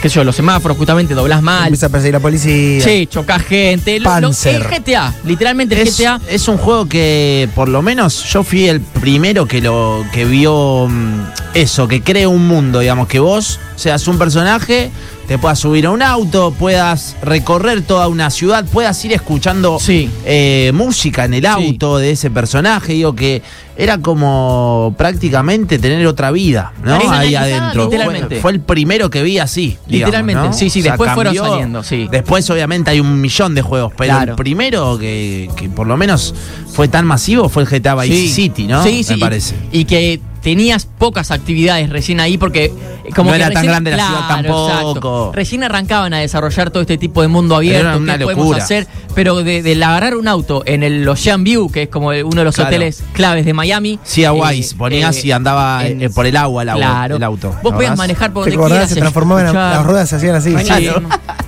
qué 0.00 0.08
sé 0.08 0.16
yo, 0.16 0.24
los 0.24 0.36
semáforos, 0.36 0.76
justamente 0.78 1.14
doblás 1.14 1.42
mal. 1.42 1.64
Empieza 1.64 1.86
a 1.86 1.88
perseguir 1.90 2.14
la 2.14 2.20
policía. 2.20 2.82
Sí, 2.82 3.06
chocás 3.06 3.42
gente. 3.42 4.00
Lo- 4.00 4.20
lo- 4.20 4.28
el 4.28 4.62
GTA, 4.64 5.14
literalmente 5.24 5.80
el 5.80 5.86
Es, 5.86 5.96
GTA. 5.98 6.20
es 6.28 6.48
un 6.48 6.56
juego 6.58 6.86
que 6.86 7.48
por 7.54 7.68
lo 7.68 7.82
menos 7.82 8.24
yo 8.32 8.42
fui 8.42 8.68
el 8.68 8.80
primero 8.80 9.46
que 9.46 9.60
lo 9.60 10.04
que 10.12 10.24
vio 10.24 10.86
mm, 10.88 11.20
eso, 11.54 11.86
que 11.88 12.02
cree 12.02 12.26
un 12.26 12.46
mundo, 12.46 12.80
digamos, 12.80 13.08
que 13.08 13.18
vos 13.18 13.58
seas 13.76 14.06
un 14.08 14.18
personaje, 14.18 14.90
te 15.26 15.38
puedas 15.38 15.58
subir 15.60 15.86
a 15.86 15.90
un 15.90 16.02
auto, 16.02 16.52
puedas 16.58 17.16
recorrer 17.22 17.82
toda 17.82 18.08
una 18.08 18.30
ciudad, 18.30 18.64
puedas 18.64 19.02
ir 19.04 19.12
escuchando 19.12 19.78
Sí. 19.80 20.10
eh, 20.24 20.70
música 20.74 21.24
en 21.24 21.34
el 21.34 21.46
auto 21.46 21.98
de 21.98 22.10
ese 22.12 22.30
personaje, 22.30 22.94
digo 22.94 23.14
que 23.14 23.42
era 23.76 23.96
como 23.98 24.94
prácticamente 24.98 25.78
tener 25.78 26.06
otra 26.06 26.30
vida, 26.32 26.72
¿no? 26.84 26.98
Ahí 27.10 27.34
adentro. 27.34 27.84
literalmente. 27.84 28.28
Fue, 28.36 28.40
fue 28.40 28.52
el 28.52 28.60
primero 28.60 29.08
que 29.08 29.22
vi 29.22 29.38
así. 29.38 29.78
Digamos, 29.90 30.08
Literalmente, 30.14 30.42
¿no? 30.48 30.52
sí, 30.52 30.70
sí, 30.70 30.82
después 30.82 31.12
fueron 31.12 31.34
saliendo, 31.34 31.82
sí. 31.82 32.08
Después 32.10 32.48
obviamente 32.50 32.90
hay 32.90 33.00
un 33.00 33.20
millón 33.20 33.54
de 33.54 33.62
juegos, 33.62 33.92
pero 33.96 34.14
Claro. 34.14 34.32
el 34.32 34.36
primero 34.36 34.98
que, 34.98 35.50
que 35.56 35.68
por 35.68 35.86
lo 35.86 35.96
menos 35.96 36.34
fue 36.72 36.88
tan 36.88 37.06
masivo 37.06 37.48
fue 37.48 37.64
el 37.64 37.68
GTA 37.68 37.94
Vice 37.96 38.14
Sí. 38.14 38.28
City, 38.28 38.66
¿no? 38.66 38.82
Sí, 38.82 39.02
sí. 39.04 39.14
Me 39.14 39.18
parece. 39.20 39.54
Y, 39.72 39.80
y 39.80 39.84
que 39.84 40.20
tenías 40.42 40.86
pocas 40.86 41.30
actividades 41.30 41.90
recién 41.90 42.18
ahí 42.20 42.38
porque 42.38 42.66
eh, 42.66 42.72
como 43.14 43.30
No 43.30 43.36
que 43.36 43.42
era 43.42 43.46
tan 43.50 43.62
recién- 43.64 43.70
grande 43.70 43.90
la 43.92 44.06
ciudad 44.06 44.28
tampoco. 44.28 44.68
exacto. 44.70 45.32
Recién 45.34 45.64
arrancaban 45.64 46.14
a 46.14 46.18
desarrollar 46.18 46.70
todo 46.70 46.80
este 46.82 46.96
tipo 46.98 47.22
de 47.22 47.28
mundo 47.28 47.56
abierto 47.56 47.88
Era 47.88 47.96
una 47.96 48.16
que 48.18 48.24
podemos 48.24 48.46
locura. 48.46 48.64
hacer, 48.64 48.86
pero 49.14 49.42
de, 49.42 49.62
de 49.62 49.84
agarrar 49.84 50.16
un 50.16 50.28
auto 50.28 50.62
en 50.66 50.82
el 50.82 51.06
Ocean 51.08 51.44
View, 51.44 51.70
que 51.70 51.82
es 51.84 51.88
como 51.88 52.08
uno 52.08 52.40
de 52.40 52.44
los 52.44 52.54
Claro. 52.54 52.68
hoteles 52.68 53.02
claves 53.12 53.44
de 53.44 53.52
Miami. 53.54 53.98
Sí, 54.02 54.24
a 54.24 54.28
eh, 54.30 54.32
Wise, 54.32 54.74
ponías 54.76 55.16
eh, 55.18 55.26
y 55.26 55.32
andaba 55.32 55.86
eh, 55.86 56.08
por 56.14 56.26
el 56.26 56.36
agua 56.36 56.62
el, 56.62 56.68
agua, 56.70 56.82
Claro. 56.84 57.16
el 57.16 57.22
auto. 57.22 57.48
Vos 57.62 57.72
¿te 57.72 57.76
podías 57.76 57.96
manejar 57.98 58.32
por 58.32 58.44
¿Te 58.44 58.50
donde 58.52 58.66
quieras. 58.68 58.88
Se 58.88 58.96
transformaban, 58.96 59.52
las 59.54 59.84
ruedas 59.86 60.08
se 60.08 60.16
hacían 60.16 60.34
así. 60.36 60.54
Sí. 60.56 60.88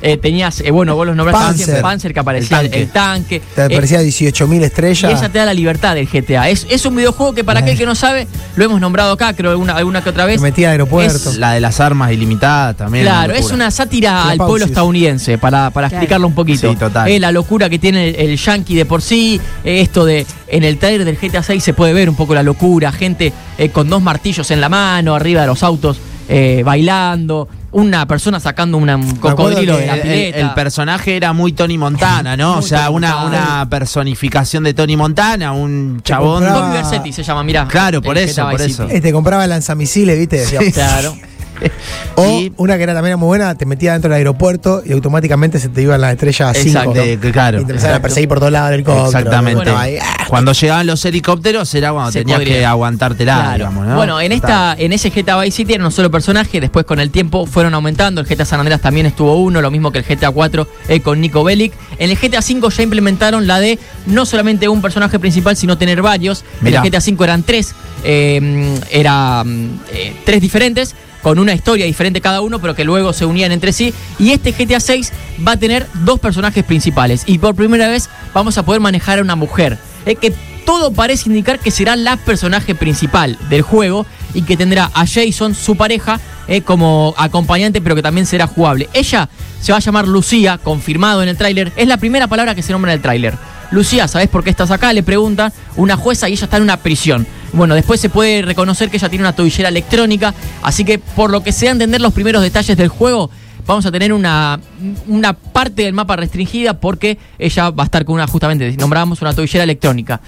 Eh, 0.05 0.17
tenías, 0.17 0.61
eh, 0.61 0.73
bueno, 0.73 0.97
vos 0.97 1.07
los 1.07 1.15
nombraste 1.15 1.47
Panzer. 1.65 1.81
Panzer, 1.81 2.13
que 2.13 2.19
aparecía 2.21 2.59
el 2.61 2.67
El 2.75 2.89
tanque. 2.89 3.41
tanque. 3.41 3.43
Te 3.55 3.67
Eh, 3.67 3.77
parecía 3.77 4.01
18.000 4.03 4.61
y 4.61 4.65
estrellas. 4.65 5.13
ella 5.19 5.29
te 5.29 5.39
da 5.39 5.45
la 5.45 5.55
libertad 5.55 5.95
del 5.95 6.09
GTA. 6.09 6.49
Es, 6.49 6.67
es 6.69 6.85
un 6.85 6.97
videojuego 6.97 7.33
que 7.35 7.45
para 7.45 7.61
aquel 7.61 7.79
que 7.79 7.87
no 7.87 7.95
sabe, 7.95 8.27
lo 8.57 8.65
hemos 8.65 8.81
nombrado 8.81 9.13
acá, 9.13 9.33
creo 9.35 9.53
alguna, 9.53 9.75
alguna 9.77 10.03
que 10.03 10.11
otra 10.11 10.27
vez. 10.27 10.37
Te 10.39 10.43
metía 10.43 10.69
a 10.69 10.73
aeropuerto. 10.73 11.31
Es- 11.31 11.37
La 11.39 11.53
de 11.53 11.61
las 11.61 11.79
armas 11.79 12.11
ilimitadas 12.13 12.77
también. 12.77 13.05
Claro, 13.05 13.33
es 13.33 13.53
una 13.53 13.71
sátira 13.71 14.13
La 14.13 14.31
al 14.33 14.39
pueblo 14.39 14.65
estadounidense, 14.65 15.39
para, 15.39 15.71
para 15.71 15.89
Claro. 15.89 16.01
explicarlo 16.03 16.27
un 16.27 16.35
poquito. 16.35 16.69
Sí, 16.69 16.77
total. 16.77 17.09
Eh, 17.09 17.21
la 17.21 17.31
locura 17.31 17.71
que 17.71 17.79
tiene 17.79 18.09
el, 18.09 18.17
el 18.31 18.37
yankee 18.37 18.75
de 18.75 18.85
por 18.85 19.03
sí, 19.03 19.41
eh, 19.65 19.81
esto 19.83 20.05
de 20.05 20.27
en 20.49 20.65
el 20.65 20.79
trailer 20.79 21.05
del 21.05 21.17
GTA 21.17 21.45
6 21.45 21.63
se 21.63 21.75
puede 21.75 21.93
ver 21.93 22.11
un 22.11 22.17
poco 22.17 22.35
la 22.35 22.43
locura, 22.43 22.91
gente 22.91 23.33
eh, 23.57 23.69
con 23.69 23.89
dos 23.89 24.03
martillos 24.03 24.51
en 24.51 24.61
la 24.61 24.69
mano, 24.69 25.15
arriba 25.15 25.43
de 25.43 25.47
los 25.47 25.63
autos, 25.63 25.99
eh, 26.29 26.63
bailando, 26.65 27.49
una 27.73 28.07
persona 28.07 28.39
sacando 28.39 28.77
una- 28.79 28.97
un 28.97 29.17
cocodrilo 29.17 29.77
de 29.77 29.87
la 29.87 29.95
El, 29.95 30.01
el- 30.01 30.07
pileta. 30.07 30.39
el 30.39 30.55
personaje 30.55 31.17
era 31.17 31.33
muy 31.33 31.53
Tony 31.53 31.79
Montana, 31.79 32.37
¿no? 32.37 32.57
o 32.59 32.63
sea, 32.63 32.91
una, 32.91 33.25
una 33.25 33.67
personificación 33.69 34.65
de 34.65 34.75
Tony 34.75 34.97
Montana, 34.97 35.53
un 35.53 36.01
chabón. 36.05 36.43
compraba- 36.45 36.61
Tommy 36.61 36.73
Versetti 36.75 37.13
se 37.13 37.23
llama, 37.23 37.43
mirá. 37.43 37.67
Claro, 37.67 38.01
por 38.03 38.17
el 38.19 38.29
eso, 38.29 38.49
por 38.49 38.61
eso. 38.61 38.87
Eh, 38.89 39.01
te 39.01 39.13
compraba 39.13 39.47
lanzamisiles, 39.47 40.19
¿viste? 40.19 40.37
Decía, 40.39 40.61
Claro. 40.73 41.17
O 42.17 42.27
Y- 42.41 42.53
una 42.59 42.77
que 42.77 42.83
era 42.83 42.95
también 42.95 43.19
muy 43.19 43.27
buena, 43.27 43.55
te 43.55 43.65
metía 43.67 43.93
dentro 43.93 44.11
del 44.11 44.19
aeropuerto 44.19 44.83
y 44.85 44.93
automáticamente 44.93 45.59
se 45.59 45.69
te 45.69 45.83
iban 45.83 46.01
las 46.01 46.13
estrellas 46.13 46.57
Exacto. 46.57 46.93
5. 46.93 47.07
De- 47.07 47.19
que 47.19 47.33
claro. 47.33 47.59
Y 47.61 47.65
te 47.65 47.71
empezaban 47.73 47.95
a 47.95 47.97
Exacto. 47.97 48.03
perseguir 48.03 48.29
por 48.29 48.39
todos 48.41 48.53
lados 48.53 48.71
del 48.71 48.75
helicóptero. 48.81 49.07
Exactamente. 49.07 49.55
Bueno, 49.65 49.79
ahí, 49.79 49.97
ah, 50.01 50.25
Cuando 50.29 50.53
llegaban 50.53 50.87
los 50.87 51.05
helicópteros 51.05 51.75
era 51.75 51.93
cuando 51.93 52.13
tenías 52.13 52.39
podría. 52.39 52.55
que 52.59 52.67
aguantártela, 52.67 53.35
Claro. 53.35 53.55
digamos, 53.57 53.87
¿no? 53.87 53.97
Bueno, 53.97 54.21
en 54.21 54.33
esta, 54.33 54.75
en 54.79 54.93
ese 54.93 55.11
GTA 55.11 55.41
Vice 55.41 55.57
City 55.57 55.75
eran 55.75 55.87
un 55.87 55.93
solo 55.93 56.11
personaje, 56.11 56.61
después 56.61 56.85
con 56.85 57.01
el 57.01 57.11
tiempo 57.11 57.47
fueron 57.47 57.75
aumentando, 57.75 58.21
el 58.21 58.27
GTA 58.27 58.45
San 58.45 58.61
Andreas 58.61 58.81
también 58.81 59.07
estuvo 59.07 59.37
uno, 59.37 59.61
lo 59.63 59.71
mismo 59.71 59.91
que 59.91 59.99
el 59.99 60.05
GTA 60.05 60.31
4 60.31 60.67
eh, 60.89 61.01
con 61.01 61.21
Nico 61.21 61.45
Bellic. 61.45 61.73
En 61.99 62.11
el 62.11 62.17
GTA 62.19 62.43
5 62.43 62.69
ya 62.71 62.83
implementaron 62.83 63.47
la 63.47 63.59
de 63.61 63.79
no 64.07 64.27
solamente 64.27 64.69
un 64.69 64.83
personaje 64.83 65.19
principal, 65.19 65.57
sino 65.57 65.79
tener 65.79 66.03
varios. 66.03 66.45
Mirá. 66.61 66.79
En 66.81 66.85
el 66.85 66.91
GTA 66.91 67.01
5 67.01 67.25
eran 67.25 67.43
tres, 67.43 67.75
eh, 68.05 68.79
eran 68.91 69.81
eh, 69.93 70.15
tres 70.25 70.41
diferentes. 70.41 70.95
Con 71.23 71.39
una 71.39 71.55
historia 71.55 71.87
diferente 71.87 72.21
cada 72.21 72.41
uno, 72.41 72.59
pero 72.59 72.75
que 72.75 72.85
luego 72.85 73.13
se 73.13 73.25
unían 73.25 73.53
entre 73.53 73.73
sí. 73.73 73.95
Y 74.19 74.33
este 74.33 74.53
GTA 74.53 74.81
6 74.81 75.13
va 75.47 75.53
a 75.53 75.57
tener 75.57 75.87
dos 76.05 76.21
personajes 76.21 76.65
principales. 76.65 77.23
Y 77.27 77.39
por 77.39 77.55
primera 77.55 77.89
vez 77.89 78.09
vamos 78.35 78.59
a 78.59 78.65
poder 78.65 78.81
manejar 78.81 79.19
a 79.19 79.23
una 79.23 79.37
mujer. 79.37 79.79
Eh, 80.05 80.17
que 80.17 80.33
todo 80.65 80.93
parece 80.93 81.29
indicar 81.29 81.59
que 81.59 81.71
será 81.71 81.97
la 81.97 82.17
personaje 82.17 82.75
principal 82.75 83.39
del 83.49 83.63
juego 83.63 84.07
y 84.35 84.43
que 84.43 84.57
tendrá 84.57 84.91
a 84.95 85.07
Jason, 85.07 85.55
su 85.55 85.77
pareja, 85.77 86.21
eh, 86.49 86.63
como 86.63 87.15
acompañante, 87.17 87.81
pero 87.81 87.95
que 87.95 88.03
también 88.03 88.27
será 88.27 88.47
jugable. 88.47 88.89
Ella 88.93 89.29
se 89.61 89.73
va 89.73 89.79
a 89.79 89.81
llamar 89.81 90.09
Lucía, 90.09 90.59
confirmado 90.59 91.23
en 91.23 91.29
el 91.29 91.37
tráiler. 91.37 91.73
Es 91.77 91.87
la 91.87 91.97
primera 91.97 92.27
palabra 92.27 92.55
que 92.55 92.63
se 92.63 92.73
nombra 92.73 92.93
en 92.93 92.97
el 92.97 93.03
tráiler. 93.03 93.37
Lucía, 93.71 94.09
¿sabes 94.09 94.29
por 94.29 94.45
qué 94.45 94.51
estás 94.51 94.71
acá? 94.71 94.93
Le 94.93 95.03
pregunta 95.03 95.53
una 95.77 95.97
jueza 95.97 96.29
y 96.29 96.33
ella 96.33 96.45
está 96.45 96.57
en 96.59 96.65
una 96.65 96.79
prisión. 96.79 97.27
Bueno, 97.53 97.75
después 97.75 98.01
se 98.01 98.09
puede 98.09 98.43
reconocer 98.43 98.91
que 98.91 98.97
ella 98.97 99.09
tiene 99.09 99.25
una 99.25 99.35
tobillera 99.35 99.69
electrónica, 99.69 100.35
así 100.63 100.85
que 100.85 100.99
por 100.99 101.31
lo 101.31 101.43
que 101.43 101.53
se 101.53 101.67
da 101.67 101.73
a 101.73 101.73
entender 101.73 102.01
los 102.01 102.15
primeros 102.15 102.43
detalles 102.43 102.77
del 102.77 102.89
juego, 102.89 103.31
vamos 103.67 103.85
a 103.85 103.93
tener 103.93 104.13
una, 104.13 104.59
una 105.07 105.35
parte 105.35 105.83
del 105.83 105.93
mapa 105.93 106.17
restringida 106.17 106.81
porque 106.81 107.19
ella 107.39 107.71
va 107.71 107.85
a 107.85 107.87
estar 107.87 108.05
con 108.05 108.15
una, 108.15 108.27
justamente, 108.27 108.75
nombrábamos 108.79 109.21
una 109.21 109.35
tobillera 109.35 109.65
electrónica. 109.65 110.21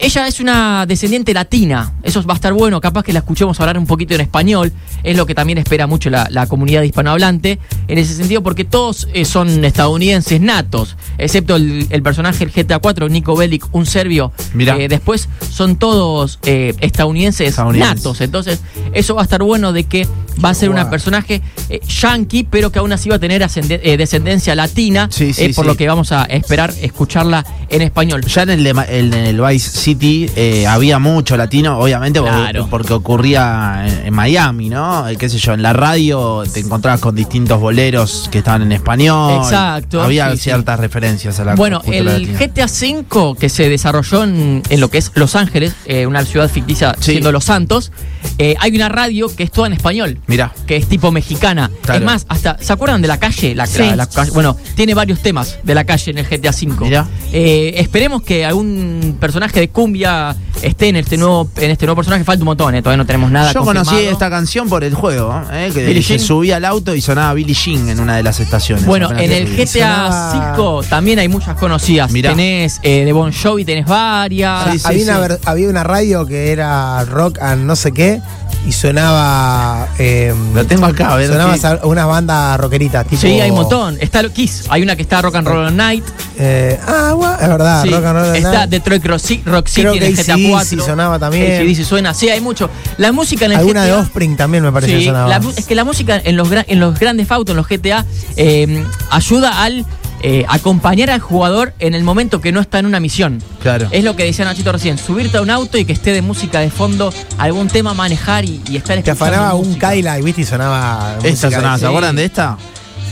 Ella 0.00 0.28
es 0.28 0.38
una 0.38 0.86
descendiente 0.86 1.34
latina, 1.34 1.92
eso 2.04 2.22
va 2.22 2.34
a 2.34 2.36
estar 2.36 2.52
bueno, 2.52 2.80
capaz 2.80 3.02
que 3.02 3.12
la 3.12 3.18
escuchemos 3.18 3.58
hablar 3.58 3.78
un 3.78 3.86
poquito 3.86 4.14
en 4.14 4.20
español, 4.20 4.72
es 5.02 5.16
lo 5.16 5.26
que 5.26 5.34
también 5.34 5.58
espera 5.58 5.88
mucho 5.88 6.08
la, 6.08 6.28
la 6.30 6.46
comunidad 6.46 6.82
hispanohablante, 6.82 7.58
en 7.88 7.98
ese 7.98 8.14
sentido 8.14 8.42
porque 8.42 8.64
todos 8.64 9.08
eh, 9.12 9.24
son 9.24 9.64
estadounidenses 9.64 10.40
natos, 10.40 10.96
excepto 11.18 11.56
el, 11.56 11.88
el 11.90 12.02
personaje 12.02 12.46
del 12.46 12.54
GTA 12.54 12.78
4, 12.78 13.08
Nico 13.08 13.34
Bellic, 13.36 13.66
un 13.74 13.86
serbio. 13.86 14.32
Eh, 14.56 14.86
después 14.88 15.28
son 15.50 15.76
todos 15.76 16.38
eh, 16.44 16.74
estadounidenses, 16.80 17.48
Estadounidenses. 17.48 17.96
natos, 17.96 18.20
entonces 18.20 18.60
eso 18.92 19.16
va 19.16 19.22
a 19.22 19.24
estar 19.24 19.42
bueno 19.42 19.72
de 19.72 19.82
que 19.84 20.06
va 20.44 20.50
a 20.50 20.54
ser 20.54 20.70
una 20.70 20.82
Guau. 20.82 20.90
personaje 20.90 21.42
eh, 21.68 21.80
yankee, 21.86 22.44
pero 22.48 22.70
que 22.72 22.78
aún 22.78 22.92
así 22.92 23.08
va 23.08 23.16
a 23.16 23.18
tener 23.18 23.42
eh, 23.42 23.96
descendencia 23.96 24.54
latina, 24.54 25.08
Sí, 25.10 25.32
sí, 25.32 25.44
eh, 25.46 25.52
por 25.54 25.66
lo 25.66 25.76
que 25.76 25.86
vamos 25.88 26.12
a 26.12 26.24
esperar 26.24 26.72
escucharla 26.80 27.44
en 27.68 27.82
español. 27.82 28.24
Ya 28.26 28.42
en 28.42 28.50
el, 28.50 28.66
en 28.66 29.46
Vice 29.46 29.70
City 29.78 30.30
eh, 30.36 30.66
había 30.66 30.98
mucho 30.98 31.36
latino, 31.36 31.78
obviamente, 31.78 32.20
porque- 32.20 32.34
Claro. 32.38 32.66
porque 32.70 32.92
ocurría 32.94 33.84
en, 33.86 34.06
en 34.06 34.14
Miami, 34.14 34.68
¿no? 34.68 35.04
Qué 35.18 35.28
sé 35.28 35.38
yo, 35.38 35.52
en 35.54 35.62
la 35.62 35.72
radio 35.72 36.42
te 36.52 36.60
encontrabas 36.60 37.00
con 37.00 37.14
distintos 37.14 37.60
boleros 37.60 38.28
que 38.30 38.38
estaban 38.38 38.62
en 38.62 38.72
español. 38.72 39.42
Exacto, 39.42 40.00
Había 40.02 40.34
ciertas 40.36 40.78
referencias 40.80 41.38
a 41.40 41.44
la 41.44 41.54
Bueno, 41.54 41.82
el 41.86 42.04
latina. 42.04 42.38
GTA 42.38 42.66
V 42.66 43.36
que 43.38 43.48
se 43.48 43.68
desarrolló 43.68 44.24
en, 44.24 44.62
en 44.68 44.80
lo 44.80 44.88
que 44.90 44.98
es 44.98 45.10
Los 45.14 45.34
Ángeles, 45.36 45.74
una 46.06 46.24
ciudad 46.24 46.48
ficticia 46.50 46.94
siendo 47.00 47.32
Los 47.32 47.44
Santos, 47.44 47.92
hay 48.38 48.74
una 48.76 48.88
radio 48.88 49.34
que 49.34 49.42
es 49.44 49.50
toda 49.50 49.66
en 49.66 49.72
español. 49.74 50.18
Mirá. 50.28 50.52
Que 50.66 50.76
es 50.76 50.86
tipo 50.86 51.10
mexicana. 51.10 51.70
Claro. 51.82 51.98
Es 52.00 52.04
más, 52.06 52.26
hasta, 52.28 52.56
¿se 52.60 52.72
acuerdan 52.72 53.02
de 53.02 53.08
la 53.08 53.18
calle? 53.18 53.54
La, 53.54 53.66
Sí. 53.66 53.78
la- 53.80 53.96
la 53.96 54.06
calle- 54.06 54.30
bueno, 54.30 54.56
tiene 54.76 54.94
varios 54.94 55.20
temas 55.20 55.58
de 55.64 55.74
la 55.74 55.84
calle 55.84 56.10
en 56.12 56.18
el 56.18 56.26
GTA 56.26 56.50
V. 56.50 56.84
Mirá. 56.84 57.06
Eh, 57.32 57.72
esperemos 57.78 58.22
que 58.22 58.44
algún 58.44 59.16
personaje 59.20 59.58
de 59.60 59.68
cumbia 59.70 60.36
esté 60.62 60.88
en 60.88 60.96
este 60.96 61.16
nuevo, 61.16 61.48
en 61.56 61.70
este 61.70 61.86
nuevo 61.86 61.96
personaje. 61.96 62.24
Falta 62.24 62.42
un 62.42 62.46
montón, 62.46 62.74
eh, 62.74 62.82
todavía 62.82 62.98
no 62.98 63.06
tenemos 63.06 63.30
nada 63.30 63.52
Yo 63.52 63.64
conocí 63.64 63.96
esta 63.96 64.28
canción 64.30 64.68
por 64.68 64.84
el 64.84 64.94
juego, 64.94 65.42
¿eh? 65.52 65.70
que 65.72 65.86
Billie 65.86 66.02
se 66.02 66.18
Jean. 66.18 66.26
subía 66.26 66.56
al 66.56 66.64
auto 66.64 66.94
y 66.94 67.00
sonaba 67.00 67.32
Billie 67.34 67.54
Jean 67.54 67.88
en 67.88 67.98
una 68.00 68.16
de 68.16 68.22
las 68.22 68.38
estaciones. 68.40 68.84
Bueno, 68.84 69.10
en 69.10 69.32
el. 69.32 69.48
GTA 69.56 70.08
Sonaba- 70.10 70.54
V 70.58 70.86
también 70.88 71.18
hay 71.20 71.28
muchas 71.28 71.56
conocidas. 71.56 72.10
Mirá. 72.10 72.30
Tenés 72.30 72.80
eh, 72.82 73.04
de 73.04 73.12
Bon 73.12 73.32
Jovi, 73.32 73.64
tenés 73.64 73.86
varias. 73.86 74.72
Sí, 74.72 74.78
sí, 74.78 74.84
había, 74.86 74.98
sí. 75.04 75.08
Una, 75.10 75.18
ver- 75.20 75.40
había 75.46 75.68
una 75.70 75.84
radio 75.84 76.26
que 76.26 76.52
era 76.52 77.02
rock 77.04 77.38
and 77.40 77.64
no 77.64 77.76
sé 77.76 77.92
qué 77.92 78.20
y 78.66 78.72
sonaba. 78.72 79.88
eh, 79.98 80.17
Lo 80.54 80.66
tengo 80.66 80.86
acá, 80.86 81.12
a 81.12 81.16
ver. 81.16 81.28
sonaba 81.28 81.52
qué- 81.52 81.58
esa- 81.58 81.80
unas 81.84 82.06
bandas 82.06 82.58
rockeritas. 82.60 83.06
Tipo, 83.06 83.20
Sí, 83.22 83.40
hay 83.40 83.50
un 83.50 83.56
montón. 83.56 83.96
Está 84.00 84.28
Kiss, 84.28 84.64
hay 84.68 84.82
una 84.82 84.96
que 84.96 85.02
está 85.02 85.22
Rock 85.22 85.36
and 85.36 85.46
Roll 85.48 85.66
All 85.66 85.76
Night. 85.76 86.04
Eh, 86.38 86.78
ah, 86.86 87.12
gua- 87.14 87.36
es 87.40 87.48
verdad, 87.48 87.82
Sí, 87.82 87.90
rock 87.90 88.04
and 88.04 88.18
roll. 88.18 88.36
está 88.36 88.50
Night. 88.58 88.70
Detroit 88.70 89.04
Rock 89.06 89.20
Ci- 89.20 89.42
Rock 89.44 89.66
City 89.68 89.80
Creo 89.82 89.94
en 89.94 90.00
que 90.00 90.10
GTA 90.22 90.34
AC/DC 90.34 90.50
4. 90.50 90.84
sonaba 90.86 91.18
también. 91.18 91.52
AC/DC 91.52 91.84
suena, 91.84 92.14
sí, 92.14 92.28
hay 92.28 92.40
mucho. 92.40 92.68
La 92.96 93.12
música 93.12 93.46
en 93.46 93.52
el 93.52 93.58
Alguna 93.58 93.82
de 93.84 93.90
GTA. 93.90 94.00
Offspring 94.00 94.36
también 94.36 94.62
me 94.64 94.72
parece 94.72 94.92
que 94.92 94.98
Sí, 95.00 95.06
sonaba. 95.06 95.28
la 95.28 95.40
es 95.56 95.66
que 95.66 95.74
la 95.74 95.84
música 95.84 96.20
en 96.22 96.36
los, 96.36 96.48
en 96.52 96.80
los 96.80 96.98
grandes 96.98 97.30
autos, 97.30 97.52
en 97.52 97.56
los 97.56 97.66
GTA, 97.68 98.04
eh, 98.36 98.84
ayuda 99.10 99.62
al 99.62 99.84
eh, 100.22 100.44
acompañar 100.48 101.10
al 101.10 101.20
jugador 101.20 101.72
en 101.78 101.94
el 101.94 102.02
momento 102.04 102.40
que 102.40 102.50
no 102.52 102.60
está 102.60 102.78
en 102.78 102.86
una 102.86 103.00
misión. 103.00 103.42
Claro. 103.62 103.88
Es 103.90 104.02
lo 104.04 104.16
que 104.16 104.24
decía 104.24 104.44
Nachito 104.44 104.72
recién, 104.72 104.98
subirte 104.98 105.38
a 105.38 105.42
un 105.42 105.50
auto 105.50 105.78
y 105.78 105.84
que 105.84 105.92
esté 105.92 106.12
de 106.12 106.22
música 106.22 106.60
de 106.60 106.70
fondo, 106.70 107.12
algún 107.38 107.68
tema 107.68 107.90
a 107.90 107.94
manejar 107.94 108.44
y, 108.44 108.60
y 108.68 108.76
estar 108.76 108.94
Te 109.02 109.10
escuchando 109.10 109.24
afanaba 109.24 109.54
un 109.54 109.66
música. 109.68 109.88
Cadillac, 109.88 110.22
¿viste? 110.22 110.40
Y 110.42 110.44
sonaba. 110.44 111.16
Esta 111.22 111.50
sonaba, 111.50 111.78
¿se 111.78 111.86
acuerdan 111.86 112.16
de 112.16 112.24
esta? 112.24 112.56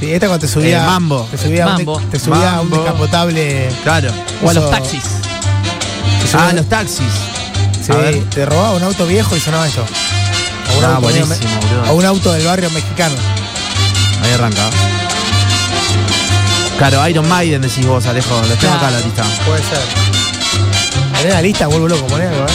Sí, 0.00 0.12
esta 0.12 0.26
cuando 0.26 0.46
te 0.46 0.52
subía. 0.52 0.82
Eh, 0.82 0.86
Mambo. 0.86 1.26
Te 1.30 1.38
subía, 1.38 1.64
Mambo. 1.66 1.96
Un, 1.96 2.10
te 2.10 2.18
subía 2.18 2.56
a 2.56 2.60
un 2.60 2.68
Mambo. 2.68 2.84
descapotable. 2.84 3.68
Claro. 3.82 4.10
O 4.42 4.50
a 4.50 4.52
los 4.52 4.70
taxis. 4.70 5.02
te 6.22 6.28
subía- 6.28 6.48
Ah, 6.48 6.52
los 6.52 6.68
taxis. 6.68 7.06
Sí, 7.84 7.92
A 7.92 7.96
ver. 7.96 8.20
te 8.30 8.44
robaba 8.44 8.72
un 8.74 8.82
auto 8.82 9.06
viejo 9.06 9.36
y 9.36 9.40
sonaba 9.40 9.66
esto. 9.66 9.82
A 9.82 10.76
un, 10.78 10.84
Ah, 10.84 10.88
auto, 10.96 11.00
buenísimo, 11.02 11.34
a 11.86 11.92
un 11.92 12.04
auto 12.04 12.32
del 12.32 12.44
barrio 12.44 12.68
mexicano. 12.70 13.14
Ahí 14.22 14.32
arranca. 14.32 14.68
Claro, 16.78 17.08
Iron 17.08 17.28
Maiden 17.28 17.62
decís 17.62 17.86
vos, 17.86 18.04
Alejo. 18.06 18.34
Lo 18.42 18.54
tengo 18.56 18.74
acá 18.74 18.88
en 18.88 18.94
la 18.94 19.00
lista. 19.00 19.24
Puede 19.46 19.62
ser. 19.62 19.78
Tenés 21.18 21.32
la 21.34 21.42
lista, 21.42 21.66
vuelvo 21.66 21.88
loco, 21.88 22.06
poné 22.06 22.26
algo, 22.26 22.44
¿eh? 22.44 22.50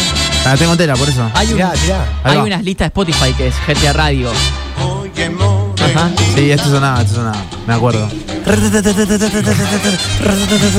La 0.46 0.58
tengo 0.58 0.72
entera, 0.74 0.96
por 0.96 1.10
eso. 1.10 1.30
Hay, 1.34 1.48
un- 1.48 1.54
Tirá, 1.54 1.72
tirá. 1.74 2.06
Ahí 2.24 2.38
hay 2.38 2.44
unas 2.44 2.64
listas 2.64 2.86
de 2.86 2.88
Spotify 2.88 3.34
que 3.34 3.48
es 3.48 3.56
GTA 3.68 3.94
Radio. 3.94 4.32
Ajá. 4.32 6.12
Sí, 6.36 6.52
esto 6.52 6.70
sonaba, 6.70 7.02
esto 7.02 7.16
sonaba. 7.16 7.44
Me 7.68 7.74
acuerdo. 7.74 8.08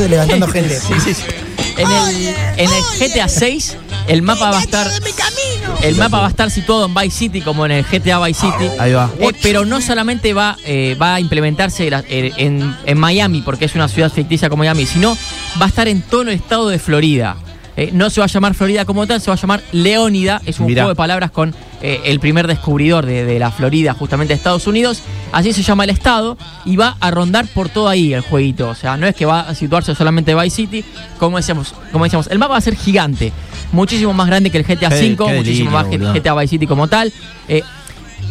Levantando 0.08 0.46
gente. 0.52 0.80
Sí, 0.80 0.94
sí, 1.04 1.14
sí. 1.14 1.22
En 1.76 1.90
el, 1.90 2.26
en 2.58 2.70
el 2.72 2.82
GTA 3.10 3.28
6 3.28 3.76
el 4.08 4.22
mapa 4.22 4.50
va 4.50 4.58
a 4.58 4.62
estar 4.62 4.86
el 5.82 5.96
mapa 5.96 6.18
va 6.20 6.26
a 6.26 6.30
estar 6.30 6.50
situado 6.50 6.86
en 6.86 6.94
Vice 6.94 7.10
City 7.10 7.40
como 7.40 7.64
en 7.66 7.72
el 7.72 7.84
GTA 7.84 8.24
Vice 8.24 8.40
City. 8.40 8.70
Ahí 8.78 8.92
va. 8.92 9.10
Eh, 9.18 9.32
pero 9.42 9.64
no 9.64 9.80
solamente 9.80 10.32
va, 10.34 10.56
eh, 10.64 10.96
va 11.00 11.14
a 11.16 11.20
implementarse 11.20 11.90
la- 11.90 12.04
eh, 12.08 12.32
en, 12.36 12.74
en 12.86 12.98
Miami, 12.98 13.42
porque 13.42 13.64
es 13.64 13.74
una 13.74 13.88
ciudad 13.88 14.10
ficticia 14.10 14.48
como 14.48 14.60
Miami, 14.62 14.86
sino 14.86 15.16
va 15.60 15.66
a 15.66 15.68
estar 15.68 15.88
en 15.88 16.02
todo 16.02 16.22
el 16.22 16.28
estado 16.30 16.68
de 16.68 16.78
Florida. 16.78 17.36
No 17.92 18.10
se 18.10 18.20
va 18.20 18.26
a 18.26 18.28
llamar 18.28 18.52
Florida 18.54 18.84
como 18.84 19.06
tal, 19.06 19.20
se 19.22 19.28
va 19.30 19.34
a 19.34 19.40
llamar 19.40 19.62
Leónida. 19.72 20.42
Es 20.44 20.60
un 20.60 20.66
Mirá. 20.66 20.82
juego 20.82 20.90
de 20.90 20.94
palabras 20.96 21.30
con 21.30 21.54
el 21.80 22.20
primer 22.20 22.46
descubridor 22.46 23.06
de, 23.06 23.24
de 23.24 23.38
la 23.38 23.50
Florida, 23.50 23.94
justamente 23.94 24.34
de 24.34 24.36
Estados 24.36 24.66
Unidos. 24.66 25.00
Así 25.32 25.54
se 25.54 25.62
llama 25.62 25.84
el 25.84 25.90
estado 25.90 26.36
y 26.66 26.76
va 26.76 26.96
a 27.00 27.10
rondar 27.10 27.46
por 27.46 27.70
todo 27.70 27.88
ahí 27.88 28.12
el 28.12 28.20
jueguito. 28.20 28.68
O 28.68 28.74
sea, 28.74 28.98
no 28.98 29.06
es 29.06 29.16
que 29.16 29.24
va 29.24 29.40
a 29.40 29.54
situarse 29.54 29.94
solamente 29.94 30.32
en 30.32 30.38
Vice 30.38 30.54
City. 30.56 30.84
Como 31.18 31.38
decíamos, 31.38 31.74
como 31.90 32.04
decíamos, 32.04 32.26
el 32.26 32.38
mapa 32.38 32.52
va 32.52 32.58
a 32.58 32.60
ser 32.60 32.76
gigante. 32.76 33.32
Muchísimo 33.72 34.12
más 34.12 34.26
grande 34.26 34.50
que 34.50 34.58
el 34.58 34.64
GTA 34.64 34.88
V, 34.88 35.16
muchísimo 35.16 35.42
delirio, 35.42 35.70
más 35.70 35.86
que 35.86 35.96
el. 35.96 36.12
GTA 36.12 36.34
Vice 36.34 36.48
City 36.48 36.66
como 36.66 36.88
tal. 36.88 37.12
Eh, 37.48 37.62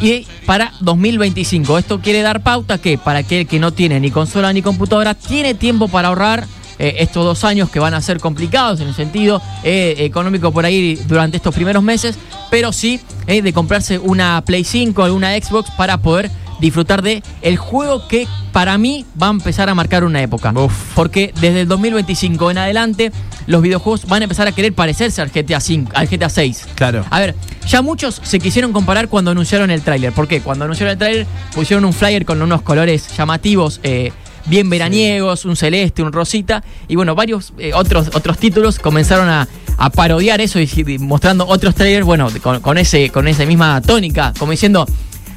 y 0.01 0.25
para 0.45 0.71
2025. 0.79 1.77
Esto 1.77 1.99
quiere 1.99 2.21
dar 2.21 2.41
pauta 2.41 2.77
que 2.77 2.97
para 2.97 3.19
aquel 3.19 3.47
que 3.47 3.59
no 3.59 3.71
tiene 3.71 3.99
ni 3.99 4.11
consola 4.11 4.53
ni 4.53 4.61
computadora, 4.61 5.13
tiene 5.13 5.53
tiempo 5.53 5.87
para 5.87 6.09
ahorrar 6.09 6.47
eh, 6.79 6.95
estos 7.03 7.23
dos 7.23 7.43
años 7.43 7.69
que 7.69 7.79
van 7.79 7.93
a 7.93 8.01
ser 8.01 8.19
complicados 8.19 8.79
en 8.79 8.87
el 8.87 8.95
sentido 8.95 9.39
eh, 9.63 9.95
económico 9.99 10.51
por 10.51 10.65
ahí 10.65 10.95
durante 11.07 11.37
estos 11.37 11.53
primeros 11.53 11.83
meses, 11.83 12.17
pero 12.49 12.73
sí 12.73 12.99
eh, 13.27 13.43
de 13.43 13.53
comprarse 13.53 13.99
una 13.99 14.41
Play 14.43 14.63
5 14.63 15.03
o 15.03 15.13
una 15.13 15.39
Xbox 15.39 15.69
para 15.71 15.97
poder 15.97 16.31
disfrutar 16.61 17.01
de 17.01 17.23
el 17.41 17.57
juego 17.57 18.07
que 18.07 18.27
para 18.53 18.77
mí 18.77 19.05
va 19.21 19.27
a 19.27 19.31
empezar 19.31 19.69
a 19.69 19.75
marcar 19.75 20.03
una 20.03 20.21
época. 20.21 20.53
Uf. 20.55 20.71
Porque 20.95 21.33
desde 21.41 21.61
el 21.61 21.67
2025 21.67 22.51
en 22.51 22.57
adelante 22.59 23.11
los 23.47 23.61
videojuegos 23.61 24.05
van 24.07 24.21
a 24.21 24.25
empezar 24.25 24.47
a 24.47 24.51
querer 24.53 24.73
parecerse 24.73 25.21
al 25.21 25.29
GTA 25.29 25.59
5, 25.59 25.91
al 25.95 26.07
GTA 26.07 26.29
6. 26.29 26.67
Claro. 26.75 27.05
A 27.09 27.19
ver, 27.19 27.35
ya 27.67 27.81
muchos 27.81 28.21
se 28.23 28.39
quisieron 28.39 28.71
comparar 28.71 29.09
cuando 29.09 29.31
anunciaron 29.31 29.71
el 29.71 29.81
tráiler. 29.81 30.13
¿Por 30.13 30.27
qué? 30.27 30.41
Cuando 30.41 30.65
anunciaron 30.65 30.93
el 30.93 30.97
tráiler 30.97 31.27
pusieron 31.53 31.83
un 31.83 31.93
flyer 31.93 32.25
con 32.25 32.41
unos 32.41 32.61
colores 32.61 33.07
llamativos, 33.17 33.79
eh, 33.83 34.11
bien 34.45 34.69
veraniegos, 34.69 35.45
un 35.45 35.55
celeste, 35.55 36.03
un 36.03 36.11
rosita, 36.11 36.63
y 36.87 36.95
bueno, 36.95 37.15
varios 37.15 37.53
eh, 37.57 37.73
otros, 37.73 38.09
otros 38.13 38.37
títulos 38.37 38.79
comenzaron 38.79 39.29
a, 39.29 39.47
a 39.77 39.89
parodiar 39.89 40.41
eso 40.41 40.59
y, 40.59 40.69
y 40.87 40.97
mostrando 40.97 41.47
otros 41.47 41.75
trailers, 41.75 42.05
bueno, 42.05 42.27
con, 42.41 42.59
con 42.61 42.77
ese, 42.77 43.09
con 43.09 43.27
esa 43.27 43.45
misma 43.45 43.81
tónica, 43.81 44.33
como 44.37 44.51
diciendo, 44.51 44.85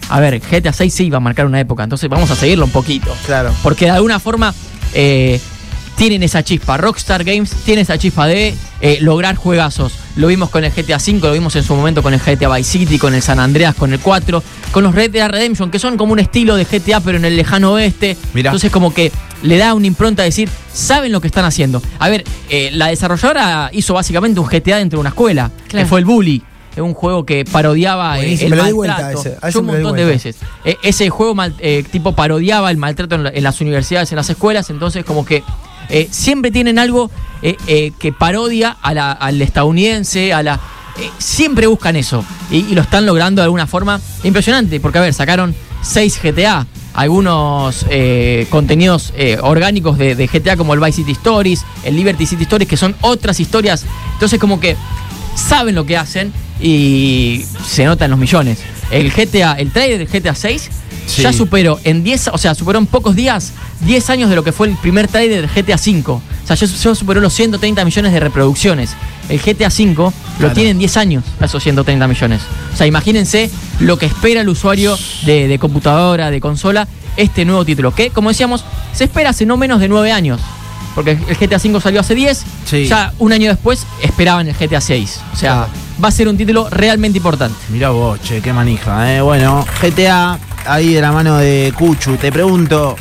a 0.08 0.20
ver, 0.20 0.40
GTA 0.40 0.72
6 0.72 0.92
sí 0.94 1.10
va 1.10 1.18
a 1.18 1.20
marcar 1.20 1.46
una 1.46 1.60
época, 1.60 1.82
entonces 1.84 2.08
vamos 2.08 2.30
a 2.30 2.36
seguirlo 2.36 2.64
un 2.66 2.70
poquito. 2.70 3.14
Claro. 3.26 3.52
Porque 3.62 3.86
de 3.86 3.92
alguna 3.92 4.18
forma 4.20 4.54
eh, 4.92 5.40
tienen 5.96 6.22
esa 6.22 6.42
chispa. 6.42 6.76
Rockstar 6.76 7.24
Games 7.24 7.50
tiene 7.64 7.82
esa 7.82 7.98
chispa 7.98 8.26
de 8.26 8.54
eh, 8.80 8.98
lograr 9.00 9.36
juegazos. 9.36 9.94
Lo 10.16 10.28
vimos 10.28 10.50
con 10.50 10.64
el 10.64 10.70
GTA 10.72 10.96
V, 10.98 11.18
lo 11.20 11.32
vimos 11.32 11.56
en 11.56 11.64
su 11.64 11.74
momento 11.74 12.02
con 12.02 12.14
el 12.14 12.20
GTA 12.20 12.54
Vice 12.54 12.70
City, 12.78 12.98
con 12.98 13.14
el 13.14 13.22
San 13.22 13.40
Andreas, 13.40 13.74
con 13.74 13.92
el 13.92 13.98
4, 14.00 14.42
con 14.70 14.84
los 14.84 14.94
Red 14.94 15.10
Dead 15.10 15.28
Redemption, 15.28 15.70
que 15.70 15.78
son 15.78 15.96
como 15.96 16.12
un 16.12 16.18
estilo 16.20 16.56
de 16.56 16.64
GTA 16.64 17.00
pero 17.00 17.18
en 17.18 17.24
el 17.24 17.36
lejano 17.36 17.72
oeste. 17.72 18.16
Mirá. 18.32 18.50
Entonces 18.50 18.70
como 18.70 18.92
que 18.94 19.10
le 19.42 19.56
da 19.56 19.74
una 19.74 19.86
impronta 19.86 20.22
a 20.22 20.24
decir, 20.24 20.48
saben 20.72 21.12
lo 21.12 21.20
que 21.20 21.26
están 21.26 21.44
haciendo. 21.44 21.82
A 21.98 22.08
ver, 22.08 22.24
eh, 22.48 22.70
la 22.72 22.88
desarrolladora 22.88 23.70
hizo 23.72 23.94
básicamente 23.94 24.40
un 24.40 24.46
GTA 24.46 24.76
dentro 24.78 24.98
de 24.98 25.00
una 25.00 25.10
escuela, 25.10 25.50
Claro. 25.68 25.84
que 25.84 25.88
fue 25.88 25.98
el 26.00 26.04
Bully. 26.04 26.42
Es 26.74 26.82
un 26.82 26.94
juego 26.94 27.24
que 27.24 27.44
parodiaba 27.44 28.16
eh, 28.18 28.22
Buenísimo, 28.22 28.54
el 28.56 28.64
di 28.66 28.72
vuelta 28.72 28.96
maltrato. 29.02 29.20
ese, 29.20 29.52
Yo 29.52 29.60
un 29.60 29.66
montón 29.66 29.96
de 29.96 30.04
veces. 30.04 30.36
Eh, 30.64 30.76
ese 30.82 31.08
juego 31.10 31.34
mal- 31.34 31.54
eh, 31.60 31.84
tipo 31.90 32.12
parodiaba 32.12 32.70
el 32.70 32.76
maltrato 32.76 33.14
en, 33.14 33.24
la- 33.24 33.30
en 33.30 33.42
las 33.44 33.60
universidades, 33.60 34.10
en 34.12 34.16
las 34.16 34.28
escuelas, 34.30 34.68
entonces 34.70 35.04
como 35.04 35.24
que 35.24 35.42
eh, 35.88 36.08
siempre 36.10 36.50
tienen 36.50 36.78
algo 36.78 37.10
eh, 37.42 37.92
que 37.98 38.12
parodia 38.12 38.76
a 38.82 38.94
la- 38.94 39.12
al 39.12 39.40
estadounidense, 39.42 40.32
a 40.32 40.42
la... 40.42 40.58
siempre 41.18 41.66
buscan 41.66 41.94
eso 41.96 42.24
y, 42.50 42.58
y 42.58 42.74
lo 42.74 42.80
están 42.82 43.04
logrando 43.06 43.40
de 43.42 43.44
alguna 43.44 43.66
forma 43.66 44.00
impresionante, 44.22 44.80
porque 44.80 44.98
a 44.98 45.02
ver, 45.02 45.12
sacaron 45.14 45.54
6 45.82 46.20
GTA, 46.22 46.66
algunos 46.94 47.84
eh, 47.90 48.46
contenidos 48.50 49.12
eh, 49.16 49.36
orgánicos 49.42 49.98
de, 49.98 50.14
de 50.14 50.26
GTA 50.26 50.56
como 50.56 50.72
el 50.74 50.80
Vice 50.80 50.92
City 51.02 51.12
Stories, 51.12 51.64
el 51.84 51.96
Liberty 51.96 52.24
City 52.26 52.44
Stories, 52.44 52.68
que 52.68 52.76
son 52.78 52.94
otras 53.02 53.38
historias, 53.40 53.84
entonces 54.14 54.38
como 54.40 54.58
que 54.58 54.76
saben 55.36 55.74
lo 55.74 55.84
que 55.84 55.96
hacen 55.98 56.32
y 56.60 57.44
se 57.66 57.84
nota 57.84 58.04
en 58.04 58.10
los 58.12 58.20
millones. 58.20 58.58
El 58.90 59.10
GTA, 59.12 59.54
el 59.54 59.70
trailer 59.70 59.98
del 59.98 60.08
GTA 60.08 60.34
6 60.34 60.70
Sí. 61.06 61.20
ya 61.20 61.34
superó 61.34 61.78
en 61.84 62.02
10, 62.02 62.28
o 62.28 62.38
sea, 62.38 62.54
superó 62.54 62.78
en 62.78 62.86
pocos 62.86 63.14
días 63.14 63.52
10 63.80 64.08
años 64.08 64.30
de 64.30 64.36
lo 64.36 64.42
que 64.42 64.52
fue 64.52 64.68
el 64.68 64.76
primer 64.78 65.06
trailer 65.06 65.42
del 65.46 65.50
GTA 65.64 65.76
5. 65.76 66.12
O 66.14 66.46
sea, 66.46 66.56
ya, 66.56 66.66
ya 66.66 66.94
superó 66.94 67.20
los 67.20 67.34
130 67.34 67.84
millones 67.84 68.10
de 68.14 68.20
reproducciones. 68.20 68.94
El 69.28 69.38
GTA 69.38 69.68
5 69.68 70.02
lo 70.04 70.38
Claro. 70.38 70.54
tiene 70.54 70.70
en 70.70 70.78
10 70.78 70.96
años, 70.96 71.24
esos 71.42 71.62
130 71.62 72.08
millones. 72.08 72.40
O 72.72 72.76
sea, 72.76 72.86
imagínense 72.86 73.50
lo 73.80 73.98
que 73.98 74.06
espera 74.06 74.40
el 74.40 74.48
usuario 74.48 74.98
de, 75.26 75.46
de 75.46 75.58
computadora, 75.58 76.30
de 76.30 76.40
consola, 76.40 76.88
este 77.18 77.44
nuevo 77.44 77.66
título. 77.66 77.94
Que, 77.94 78.08
como 78.08 78.30
decíamos, 78.30 78.64
se 78.94 79.04
espera 79.04 79.28
hace 79.30 79.44
no 79.44 79.58
menos 79.58 79.80
de 79.80 79.88
9 79.88 80.10
años. 80.10 80.40
Porque 80.94 81.18
el 81.28 81.36
GTA 81.36 81.58
5 81.58 81.82
salió 81.82 82.00
hace 82.00 82.14
10, 82.14 82.44
Sí. 82.64 82.86
ya 82.86 83.12
un 83.18 83.30
año 83.32 83.50
después 83.50 83.86
esperaban 84.00 84.48
el 84.48 84.54
GTA 84.54 84.80
6. 84.80 85.20
O 85.34 85.36
sea. 85.36 85.66
Va 86.02 86.08
a 86.08 86.10
ser 86.10 86.28
un 86.28 86.36
título 86.36 86.68
realmente 86.70 87.18
importante. 87.18 87.56
Mirá 87.70 87.90
vos, 87.90 88.20
che, 88.22 88.40
qué 88.40 88.52
manija, 88.52 89.14
eh. 89.14 89.20
Bueno, 89.20 89.64
GTA, 89.80 90.38
ahí 90.66 90.94
de 90.94 91.00
la 91.00 91.12
mano 91.12 91.36
de 91.38 91.72
Cuchu. 91.76 92.16
Te 92.16 92.30
pregunto, 92.32 92.96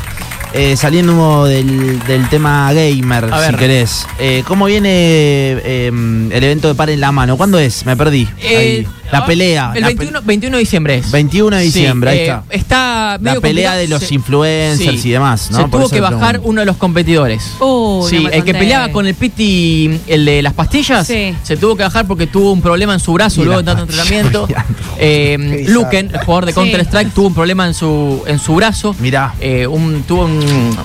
eh, 0.53 0.75
saliendo 0.77 1.45
del, 1.45 2.00
del 2.05 2.29
tema 2.29 2.71
gamer, 2.73 3.25
A 3.33 3.39
si 3.39 3.51
ver. 3.51 3.55
querés, 3.57 4.05
eh, 4.19 4.43
¿cómo 4.47 4.65
viene 4.65 4.89
eh, 4.91 5.88
el 5.88 6.43
evento 6.43 6.67
de 6.67 6.75
par 6.75 6.89
en 6.89 7.00
la 7.00 7.12
mano? 7.12 7.38
¿Cuándo 7.38 7.57
es? 7.59 7.86
Me 7.86 7.95
perdí. 7.97 8.27
Ahí. 8.43 8.88
La 9.19 9.26
pelea. 9.26 9.71
El 9.76 9.82
la 9.82 9.88
pe- 9.88 9.93
21, 9.95 10.21
21 10.23 10.58
de 10.58 10.60
diciembre 10.60 10.95
es. 10.97 11.12
21 11.12 11.56
de 11.58 11.62
Sí, 11.63 11.65
diciembre, 11.71 12.10
ahí 12.12 12.17
eh, 12.19 12.23
está. 12.23 12.43
Está 12.49 13.12
La 13.13 13.17
pelea 13.19 13.36
complicado. 13.71 13.78
de 13.78 13.88
los 13.88 14.04
Se- 14.04 14.13
influencers 14.15 15.02
sí. 15.02 15.10
y 15.10 15.12
demás, 15.12 15.49
¿no? 15.52 15.58
Se 15.58 15.63
Por 15.67 15.82
tuvo 15.82 15.89
que 15.89 16.02
bajar 16.02 16.39
uno 16.43 16.62
de 16.62 16.65
los 16.65 16.78
competidores. 16.78 17.54
Uh, 17.60 18.06
sí, 18.10 18.19
no 18.23 18.30
el 18.30 18.43
que 18.43 18.54
peleaba 18.54 18.89
con 18.91 19.06
el 19.08 19.15
Piti, 19.15 19.99
el 20.08 20.26
de 20.26 20.41
las 20.41 20.54
pastillas, 20.54 21.06
Sí. 21.08 21.36
se 21.43 21.58
tuvo 21.58 21.76
que 21.76 21.84
bajar 21.84 22.06
porque 22.08 22.28
tuvo 22.28 22.52
un 22.52 22.62
problema 22.62 22.93
en 22.93 22.99
su 22.99 23.13
brazo 23.13 23.41
Y 23.41 23.45
luego 23.45 23.62
de 23.62 23.65
tanto 23.65 23.84
entrenamiento. 23.84 24.47
Eh. 24.99 25.65
Luken, 25.69 26.12
el 26.13 26.19
jugador 26.19 26.45
de 26.45 26.52
Sí. 26.52 26.56
Counter 26.56 26.82
Strike, 26.82 27.12
tuvo 27.13 27.28
un 27.28 27.34
problema 27.34 27.65
en 27.67 27.73
su, 27.73 28.23
en 28.28 28.39
su 28.39 28.56
brazo. 28.56 28.95
Mirá. 28.99 29.34
Eh, 29.41 29.65
un, 29.67 30.04
tuvo 30.04 30.26
un. 30.26 30.78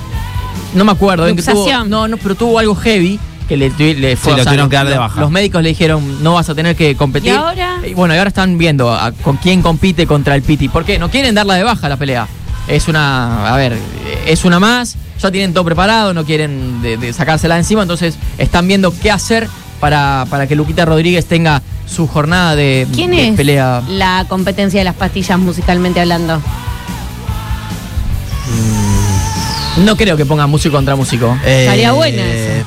No 0.75 0.85
me 0.85 0.93
acuerdo. 0.93 1.27
tuvo- 1.35 1.85
no, 1.87 2.09
no, 2.09 2.17
pero 2.17 2.35
tuvo 2.35 2.59
algo 2.59 2.75
heavy 2.75 3.19
que 3.49 3.57
le, 3.57 3.71
le 3.71 4.17
fue. 4.17 4.33
Sí, 4.33 4.39
lo 4.39 4.45
tuvieron 4.45 4.69
que 4.69 4.77
dar 4.77 4.85
de 4.87 4.91
los- 4.93 5.01
baja. 5.01 5.21
Los 5.21 5.31
médicos 5.31 5.63
le 5.63 5.71
dijeron, 5.71 6.23
no 6.23 6.35
vas 6.35 6.49
a 6.51 6.55
tener 6.55 6.77
que 6.77 6.95
competir. 6.97 7.33
¿Y 7.33 7.35
ahora? 7.37 7.79
Y 7.87 7.95
bueno, 7.95 8.15
y 8.15 8.19
ahora 8.19 8.29
están 8.29 8.59
viendo 8.59 8.93
a- 8.93 9.13
con 9.13 9.37
quién 9.39 9.63
compite 9.63 10.07
contra 10.07 10.35
el 10.35 10.43
Piti. 10.43 10.69
¿Por 10.69 10.85
qué? 10.85 10.99
No 10.99 11.11
quieren 11.11 11.35
darla 11.35 11.55
de 11.55 11.63
baja 11.65 11.89
la 11.89 11.97
pelea. 11.97 12.29
Es 12.69 12.87
una. 12.89 13.53
A 13.53 13.57
ver, 13.57 13.77
es 14.27 14.45
una 14.45 14.61
más. 14.61 14.97
Ya 15.23 15.31
tienen 15.33 15.53
todo 15.55 15.65
preparado, 15.65 16.15
no 16.15 16.25
quieren 16.25 16.81
de, 16.83 16.97
de 16.97 17.13
sacársela 17.13 17.55
de 17.55 17.61
encima. 17.63 17.83
Entonces 17.83 18.17
están 18.37 18.69
viendo 18.69 18.93
qué 19.03 19.11
hacer 19.11 19.49
para, 19.81 20.27
para 20.31 20.47
que 20.47 20.55
Luquita 20.55 20.85
Rodríguez 20.85 21.25
tenga 21.27 21.63
su 21.87 22.07
jornada 22.07 22.55
de, 22.55 22.87
¿Quién 22.95 23.11
de 23.13 23.29
es 23.29 23.35
pelea. 23.35 23.83
la 23.89 24.27
competencia 24.29 24.79
de 24.81 24.85
las 24.85 24.95
pastillas 24.95 25.39
musicalmente 25.39 26.01
hablando? 26.01 26.41
No 29.85 29.97
creo 29.97 30.17
que 30.17 30.27
ponga 30.27 30.47
músico 30.47 30.75
contra 30.77 30.97
músico. 30.97 31.37
Eh, 31.45 31.63
Estaría 31.65 31.93
buena 31.93 32.23
eso. 32.25 32.58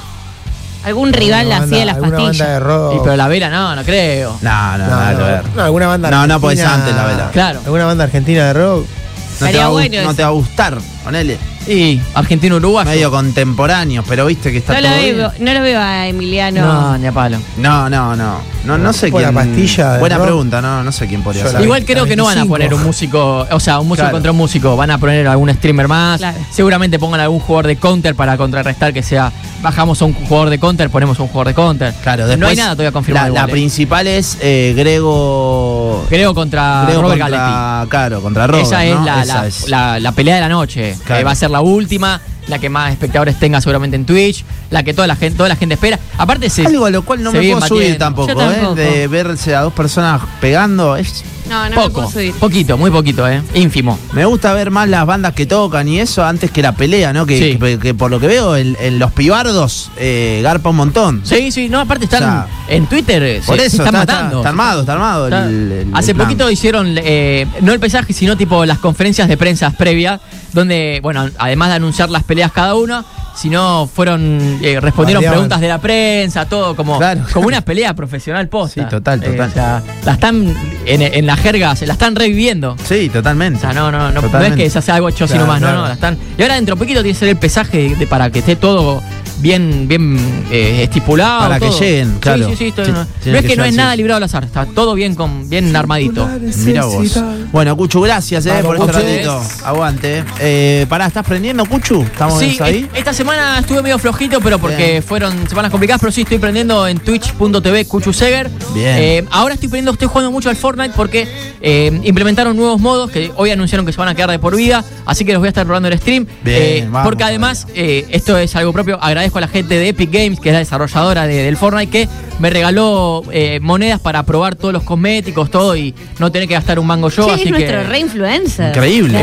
¿Algún 0.84 1.14
rival 1.14 1.52
así 1.52 1.70
de 1.76 1.86
las 1.86 1.96
alguna 1.96 2.12
banda 2.18 2.22
de 2.22 2.38
pastillas? 2.40 2.64
rock. 2.64 2.96
Y 2.96 3.00
pero 3.04 3.16
la 3.16 3.28
vela 3.28 3.50
no, 3.50 3.76
no 3.76 3.84
creo. 3.84 4.38
No, 4.42 4.78
no, 4.78 4.84
No, 4.86 4.90
nada 4.90 5.12
que 5.12 5.18
no, 5.20 5.26
ver. 5.26 5.44
no, 5.56 5.64
alguna 5.64 5.88
banda 5.88 6.10
No, 6.12 6.28
no, 6.28 6.34
argentina- 6.36 6.74
antes 6.74 6.96
la 6.96 7.06
vela. 7.06 7.30
Claro. 7.32 7.60
¿Alguna 7.66 7.86
banda 7.86 8.04
argentina 8.06 8.46
de 8.48 8.54
rock? 8.54 8.86
No 8.86 9.48
te, 9.48 9.52
Estaría 9.52 9.62
va 9.62 9.66
a, 9.66 9.70
gust- 9.70 9.74
bueno 9.74 9.96
no 9.98 10.02
eso. 10.10 10.14
te 10.16 10.22
va 10.24 10.28
a 10.28 10.32
gustar, 10.32 10.78
ponele. 11.04 11.38
Y 11.68 12.02
Argentino-Uruguay. 12.16 12.86
Medio 12.86 13.12
contemporáneos, 13.12 14.04
pero 14.08 14.26
viste 14.26 14.52
que 14.52 14.58
está 14.60 14.74
No 14.74 14.82
lo, 14.82 14.88
todo 14.90 14.98
bien. 15.00 15.18
veo, 15.18 15.32
no 15.40 15.54
lo 15.54 15.62
veo 15.62 15.80
a 15.80 16.08
Emiliano. 16.08 16.62
No, 16.62 16.98
ni 16.98 17.08
a 17.08 17.12
palo. 17.12 17.38
No, 17.58 17.90
no, 17.90 18.16
no. 18.16 18.40
No, 18.64 18.78
no 18.78 18.94
sé 18.94 19.10
Buena 19.10 19.30
quién. 19.32 19.36
pastilla 19.50 19.94
de 19.94 20.00
Buena 20.00 20.18
rock. 20.18 20.26
pregunta, 20.26 20.62
no, 20.62 20.84
no 20.84 20.92
sé 20.92 21.08
quién 21.08 21.24
podría 21.24 21.44
ser. 21.46 21.54
la 21.56 21.62
Igual 21.64 21.84
creo 21.84 22.04
la 22.04 22.10
que 22.10 22.16
no 22.16 22.26
van 22.26 22.34
a 22.38 22.42
25. 22.44 22.54
poner 22.54 22.74
un 22.76 22.84
músico, 22.84 23.48
o 23.50 23.60
sea, 23.60 23.80
un 23.80 23.88
músico 23.88 24.04
Claro. 24.04 24.16
contra 24.16 24.32
un 24.32 24.38
músico, 24.38 24.76
van 24.78 24.92
a 24.92 24.98
poner 25.00 25.28
algún 25.28 25.50
streamer 25.54 25.88
más. 25.88 26.20
Claro. 26.20 26.38
Seguramente 26.52 27.00
pongan 27.00 27.20
algún 27.22 27.40
jugador 27.40 27.66
de 27.68 27.76
counter 27.78 28.16
para 28.16 28.38
contrarrestar 28.38 28.94
que 28.94 29.02
sea, 29.02 29.32
bajamos 29.64 30.00
a 30.02 30.06
un 30.06 30.14
jugador 30.14 30.50
de 30.52 30.60
counter, 30.60 30.90
ponemos 30.92 31.20
un 31.20 31.28
jugador 31.28 31.48
de 31.48 31.54
counter. 31.56 31.94
Claro, 32.04 32.24
no 32.24 32.28
después. 32.30 32.50
hay 32.52 32.56
nada 32.58 32.72
todavía 32.74 32.92
confirmado. 32.92 33.34
La, 33.34 33.42
la 33.42 33.48
¿eh? 33.48 33.52
principal 33.52 34.06
es 34.08 34.38
eh, 34.42 34.74
Grego. 34.78 36.06
Creo 36.10 36.34
contra 36.34 36.84
Grego 36.86 37.02
Robert 37.02 37.22
contra, 37.22 37.40
Galetti. 37.40 37.90
Claro, 37.90 38.22
contra 38.22 38.48
Robert. 38.48 38.66
Esa 38.66 38.86
es, 38.86 38.96
¿no? 38.96 39.06
la, 39.06 39.22
Esa 39.24 39.34
la- 39.42 39.48
es. 39.48 39.70
la- 39.70 40.00
la 40.00 40.12
pelea 40.12 40.36
de 40.36 40.42
la 40.42 40.50
noche. 40.50 40.96
Claro. 41.04 41.20
que 41.20 41.24
va 41.26 41.32
a 41.32 41.36
ser 41.36 41.50
la 41.50 41.62
última, 41.62 42.22
la 42.48 42.60
que 42.60 42.70
más 42.70 42.92
espectadores 42.92 43.38
tenga 43.40 43.62
seguramente 43.62 43.96
en 43.96 44.06
Twitch, 44.06 44.44
la 44.70 44.84
que 44.84 44.94
toda 44.94 45.08
la 45.08 45.16
gente, 45.16 45.38
toda 45.38 45.50
la 45.50 45.56
gente 45.56 45.76
espera. 45.76 46.00
Aparte 46.18 46.50
se, 46.50 46.66
Algo 46.66 46.86
a 46.86 46.90
lo 46.90 47.04
cual 47.04 47.24
no 47.24 47.32
me 47.32 47.40
puedo 47.40 47.68
subir 47.68 47.82
batiendo. 47.82 47.98
tampoco, 47.98 48.28
Yo 48.30 48.36
tampoco. 48.38 48.78
¿eh? 48.80 48.84
De 49.00 49.08
verse 49.08 49.56
a 49.56 49.62
dos 49.62 49.74
personas 49.74 50.22
pegando. 50.40 50.96
Es, 50.96 51.24
No, 51.52 51.64
no 51.66 51.70
me 51.70 51.76
poco, 51.76 51.92
puedo 51.92 52.10
subir. 52.10 52.34
poquito, 52.36 52.78
muy 52.78 52.90
poquito, 52.92 53.28
eh. 53.28 53.42
Ínfimo. 53.54 54.00
me 54.14 54.24
gusta 54.26 54.54
ver 54.54 54.72
más 54.72 54.88
las 54.88 55.06
bandas 55.06 55.34
que 55.34 55.46
tocan 55.46 55.86
y 55.90 56.00
eso 56.00 56.24
antes 56.26 56.50
que 56.50 56.62
la 56.62 56.72
pelea, 56.72 57.12
¿no? 57.12 57.26
Que, 57.26 57.38
Sí. 57.38 57.58
que- 57.60 57.78
que 57.78 57.94
por 57.94 58.10
lo 58.10 58.20
que 58.22 58.28
veo 58.28 58.56
en, 58.56 58.78
en 58.80 59.00
los 59.00 59.12
pibardos 59.12 59.92
eh, 59.98 60.40
garpa 60.44 60.70
un 60.70 60.78
montón. 60.78 61.22
Sí, 61.26 61.52
sí, 61.52 61.68
no, 61.68 61.82
aparte 61.82 62.06
están 62.06 62.24
O 62.24 62.26
sea, 62.26 62.48
en 62.70 62.86
Twitter, 62.88 63.22
eh, 63.22 63.42
Por 63.46 63.58
se, 63.60 63.66
eso 63.66 63.78
se 63.78 63.84
están 63.84 63.96
está, 63.96 64.02
está- 64.02 64.14
matando. 64.16 64.38
está 64.38 64.50
armado, 64.50 64.80
está 64.82 64.94
armado. 64.94 65.28
el- 65.28 65.34
Está- 65.34 65.46
el- 65.50 65.72
el 65.74 65.88
Hace 65.94 66.16
plan. 66.16 66.28
poquito 66.28 66.50
hicieron, 66.50 66.96
eh, 66.98 67.46
no 67.62 67.74
el 67.74 67.80
pesaje, 67.82 68.14
sino 68.14 68.38
tipo 68.38 68.66
las 68.66 68.78
conferencias 68.80 69.28
de 69.28 69.36
prensa 69.36 69.72
previas, 69.72 70.22
donde, 70.54 71.00
bueno, 71.04 71.30
además 71.38 71.68
de 71.70 71.76
anunciar 71.76 72.10
las 72.10 72.24
peleas 72.24 72.52
cada 72.54 72.76
uno, 72.76 73.04
sino 73.36 73.88
fueron, 73.88 74.60
eh, 74.62 74.80
respondieron 74.80 75.22
Variaban. 75.22 75.34
preguntas 75.40 75.62
de 75.62 75.68
la 75.68 75.78
prensa, 75.80 76.46
todo 76.46 76.76
como, 76.76 76.98
Claro. 76.98 77.22
como 77.34 77.48
una 77.48 77.62
pelea 77.62 77.94
profesional 77.94 78.48
posta. 78.48 78.84
Sí, 78.84 78.90
total, 78.90 79.24
Eh, 79.24 79.30
total. 79.32 79.50
o 79.50 79.54
sea, 79.54 79.84
la 80.06 80.12
están, 80.14 80.56
en, 80.86 81.02
en 81.02 81.26
la 81.26 81.38
jerga, 81.38 81.76
se 81.76 81.86
la 81.88 81.94
están 81.94 82.16
reviviendo. 82.16 82.76
Sí, 82.88 83.10
totalmente. 83.10 83.58
O 83.58 83.62
sea, 83.62 83.74
no, 83.74 83.92
no, 83.92 84.12
no, 84.12 84.22
no 84.22 84.40
es 84.42 84.54
que 84.56 84.70
se 84.70 84.80
hace 84.80 84.92
algo 84.92 85.10
hecho 85.10 85.26
Claro, 85.28 85.42
nomás, 85.42 85.62
no, 85.62 85.68
claro. 85.68 85.82
no, 85.82 85.88
la 85.88 85.94
están. 85.94 86.18
Y 86.38 86.42
ahora 86.42 86.56
dentro 86.56 86.76
de 86.76 86.80
poquito 86.80 87.02
tiene 87.02 87.14
que 87.14 87.20
ser 87.20 87.30
el 87.30 87.38
pesaje 87.38 87.96
de- 87.96 88.08
para 88.08 88.30
que 88.30 88.40
esté 88.40 88.56
todo 88.56 89.02
bien, 89.42 89.88
bien 89.88 90.18
eh, 90.52 90.84
estipulado. 90.84 91.40
Para 91.42 91.60
que 91.60 91.70
lleguen, 91.70 92.18
claro. 92.20 92.50
Sí, 92.50 92.56
sí, 92.56 92.74
sí. 92.76 92.84
Sí, 92.86 92.92
no, 92.92 93.38
es 93.38 93.42
que 93.42 93.48
que 93.50 93.56
no 93.56 93.66
es 93.66 93.76
nada 93.76 93.96
librado 93.96 94.18
al 94.18 94.24
azar, 94.24 94.44
está 94.44 94.66
todo 94.66 94.94
bien, 94.94 95.16
con, 95.16 95.50
bien 95.50 95.76
armadito. 95.76 96.28
Mira 96.66 96.86
vos. 96.86 97.20
Bueno, 97.52 97.76
Cuchu, 97.76 98.02
gracias 98.02 98.46
eh, 98.46 98.60
por 98.64 98.76
este 98.76 98.88
Cuchu. 98.88 99.00
ratito. 99.00 99.42
Aguante. 99.66 100.24
Eh, 100.40 100.86
pará, 100.90 101.08
¿estás 101.08 101.26
prendiendo, 101.26 101.66
Cuchu? 101.66 102.02
¿Estamos 102.04 102.40
Sí, 102.40 102.58
ahí? 102.62 102.88
esta 102.96 103.14
semana 103.14 103.60
estuve 103.60 103.82
medio 103.82 104.00
flojito, 104.00 104.40
pero 104.42 104.58
porque 104.60 104.92
Bien. 104.92 105.04
fueron 105.04 105.48
semanas 105.50 105.72
complicadas, 105.72 106.00
pero 106.02 106.12
sí 106.12 106.22
estoy 106.22 106.38
prendiendo 106.40 106.88
en 106.88 107.00
twitch.tv 107.00 107.86
Cuchuseger. 107.86 108.50
Bien. 108.74 108.96
Eh, 108.98 109.26
ahora 109.32 109.54
estoy 109.56 109.70
prendiendo, 109.70 109.92
estoy 109.92 110.08
jugando 110.08 110.32
mucho 110.32 110.50
al 110.50 110.56
Fortnite 110.56 110.94
porque 110.96 111.28
eh, 111.62 112.00
implementaron 112.04 112.56
nuevos 112.56 112.80
modos 112.80 113.12
que 113.12 113.32
hoy 113.36 113.52
anunciaron 113.52 113.86
que 113.86 113.92
se 113.92 113.98
van 113.98 114.08
a 114.10 114.16
quedar 114.16 114.32
de 114.32 114.40
por 114.40 114.56
vida, 114.56 114.84
así 115.06 115.26
que 115.26 115.34
los 115.34 115.40
voy 115.40 115.48
a 115.48 115.50
estar 115.50 115.66
probando 115.66 115.90
en 115.90 115.98
stream. 115.98 116.26
Bien, 116.44 116.58
Eh, 116.62 116.88
vamos 116.90 117.04
porque 117.08 117.24
además, 117.24 117.68
eh, 117.76 118.06
esto 118.10 118.38
es 118.38 118.56
algo 118.56 118.72
propio, 118.74 118.98
agradezco 119.02 119.31
a 119.38 119.42
la 119.42 119.48
gente 119.48 119.76
de 119.78 119.90
Epic 119.90 120.12
Games, 120.12 120.40
que 120.40 120.50
es 120.50 120.54
la 120.54 120.60
desarrolladora 120.60 121.28
de- 121.28 121.44
del 121.44 121.58
Fortnite, 121.58 121.92
que 121.92 122.10
me 122.40 122.50
regaló 122.50 123.24
eh, 123.32 123.60
monedas 123.62 124.00
para 124.00 124.24
probar 124.24 124.56
todos 124.56 124.74
los 124.74 124.84
cosméticos, 124.84 125.52
todo, 125.52 125.76
y 125.76 125.94
no 126.20 126.32
tener 126.32 126.48
que 126.48 126.54
gastar 126.56 126.80
un 126.80 126.88
mango 126.88 127.10
yo, 127.10 127.26
Sí, 127.26 127.30
así 127.32 127.44
es 127.44 127.52
nuestro 127.52 127.78
que... 127.82 127.84
re 127.88 128.00
influencer. 128.00 128.68
Increíble, 128.70 129.20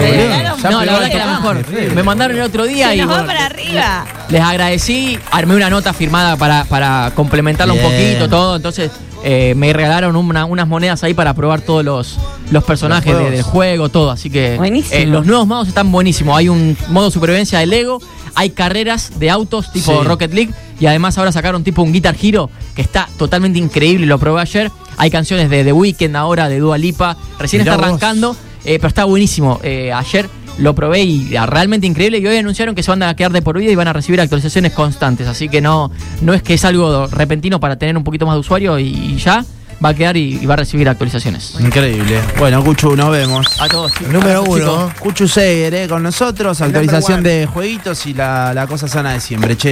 Ya 0.62 0.70
no, 0.70 0.84
la 0.84 0.92
verdad 0.92 1.10
que 1.10 1.18
la 1.18 1.26
mejor. 1.26 1.56
Increíble. 1.58 1.94
Me 1.94 2.02
mandaron 2.02 2.36
el 2.36 2.42
otro 2.42 2.64
día 2.66 2.88
Se 2.90 2.96
y 2.96 2.98
nos 3.00 3.08
va 3.08 3.12
bueno, 3.14 3.26
para 3.26 3.46
arriba. 3.46 4.06
les 4.28 4.40
agradecí, 4.40 5.18
armé 5.30 5.54
una 5.56 5.70
nota 5.70 5.92
firmada 5.92 6.36
para, 6.36 6.64
para 6.64 7.10
complementarlo 7.14 7.74
un 7.74 7.80
poquito, 7.80 8.28
todo. 8.28 8.56
Entonces 8.56 8.90
eh, 9.24 9.54
me 9.56 9.72
regalaron 9.72 10.16
una- 10.16 10.44
unas 10.44 10.68
monedas 10.68 11.02
ahí 11.04 11.14
para 11.14 11.34
probar 11.34 11.60
todos 11.60 11.84
los, 11.84 12.18
los 12.50 12.64
personajes 12.64 13.12
Los 13.12 13.24
de- 13.24 13.30
del 13.30 13.42
juego, 13.42 13.88
todo. 13.88 14.10
Así 14.10 14.30
que 14.30 14.54
eh, 14.90 15.06
los 15.06 15.26
nuevos 15.26 15.46
modos 15.46 15.68
están 15.68 15.90
buenísimos. 15.92 16.36
Hay 16.36 16.48
un 16.48 16.76
modo 16.90 17.10
supervivencia 17.10 17.58
de 17.58 17.66
Lego, 17.66 18.00
hay 18.34 18.50
carreras 18.50 19.18
de 19.18 19.30
autos 19.30 19.72
tipo 19.72 20.00
Sí. 20.00 20.06
Rocket 20.06 20.32
League 20.32 20.52
y 20.80 20.86
además 20.86 21.18
ahora 21.18 21.32
sacaron 21.32 21.64
tipo 21.64 21.82
un 21.82 21.92
Guitar 21.92 22.16
Hero 22.20 22.50
que 22.76 22.82
está 22.82 23.08
totalmente 23.18 23.58
increíble, 23.58 24.06
lo 24.06 24.18
probé 24.18 24.40
ayer. 24.42 24.70
Hay 24.96 25.10
canciones 25.10 25.50
de 25.50 25.64
The 25.64 25.72
Weeknd 25.72 26.16
ahora, 26.16 26.48
de 26.48 26.58
Dua 26.58 26.78
Lipa. 26.78 27.16
Recién 27.38 27.62
Mirá 27.62 27.74
está 27.74 27.86
arrancando, 27.86 28.36
eh, 28.64 28.78
pero 28.78 28.88
está 28.88 29.04
buenísimo. 29.04 29.60
Ayer 29.62 30.28
lo 30.58 30.74
probé 30.74 31.02
y 31.02 31.36
ah, 31.36 31.46
realmente 31.46 31.86
increíble. 31.86 32.18
Y 32.18 32.26
hoy 32.26 32.36
anunciaron 32.36 32.74
que 32.74 32.82
se 32.82 32.90
van 32.90 33.02
a 33.02 33.14
quedar 33.14 33.32
de 33.32 33.42
por 33.42 33.58
vida 33.58 33.70
y 33.70 33.74
van 33.74 33.88
a 33.88 33.92
recibir 33.92 34.20
actualizaciones 34.20 34.72
constantes. 34.72 35.26
Así 35.26 35.48
que 35.48 35.60
no, 35.60 35.90
no 36.20 36.34
es 36.34 36.42
que 36.42 36.54
es 36.54 36.64
algo 36.64 37.06
repentino 37.06 37.60
para 37.60 37.76
tener 37.76 37.96
un 37.96 38.04
poquito 38.04 38.26
más 38.26 38.34
de 38.34 38.40
usuario 38.40 38.78
y, 38.78 38.88
y 38.88 39.16
ya 39.16 39.44
va 39.84 39.90
a 39.90 39.94
quedar 39.94 40.16
y, 40.16 40.40
y 40.42 40.46
va 40.46 40.54
a 40.54 40.56
recibir 40.56 40.88
actualizaciones. 40.88 41.54
Increíble. 41.60 42.20
Bueno, 42.38 42.62
Cuchu, 42.64 42.96
nos 42.96 43.10
vemos. 43.10 43.60
A 43.60 43.68
todos. 43.68 43.92
chicos. 43.94 44.12
Número 44.12 44.42
chicos. 44.42 44.60
uno. 44.60 44.92
Cuchu 44.98 45.28
Seger, 45.28 45.74
eh, 45.74 45.88
con 45.88 46.02
nosotros, 46.02 46.60
actualización 46.60 47.22
de 47.22 47.46
jueguitos 47.46 48.06
y 48.06 48.14
la, 48.14 48.52
la 48.54 48.66
cosa 48.66 48.88
sana 48.88 49.12
de 49.12 49.20
siempre, 49.20 49.56
che. 49.56 49.66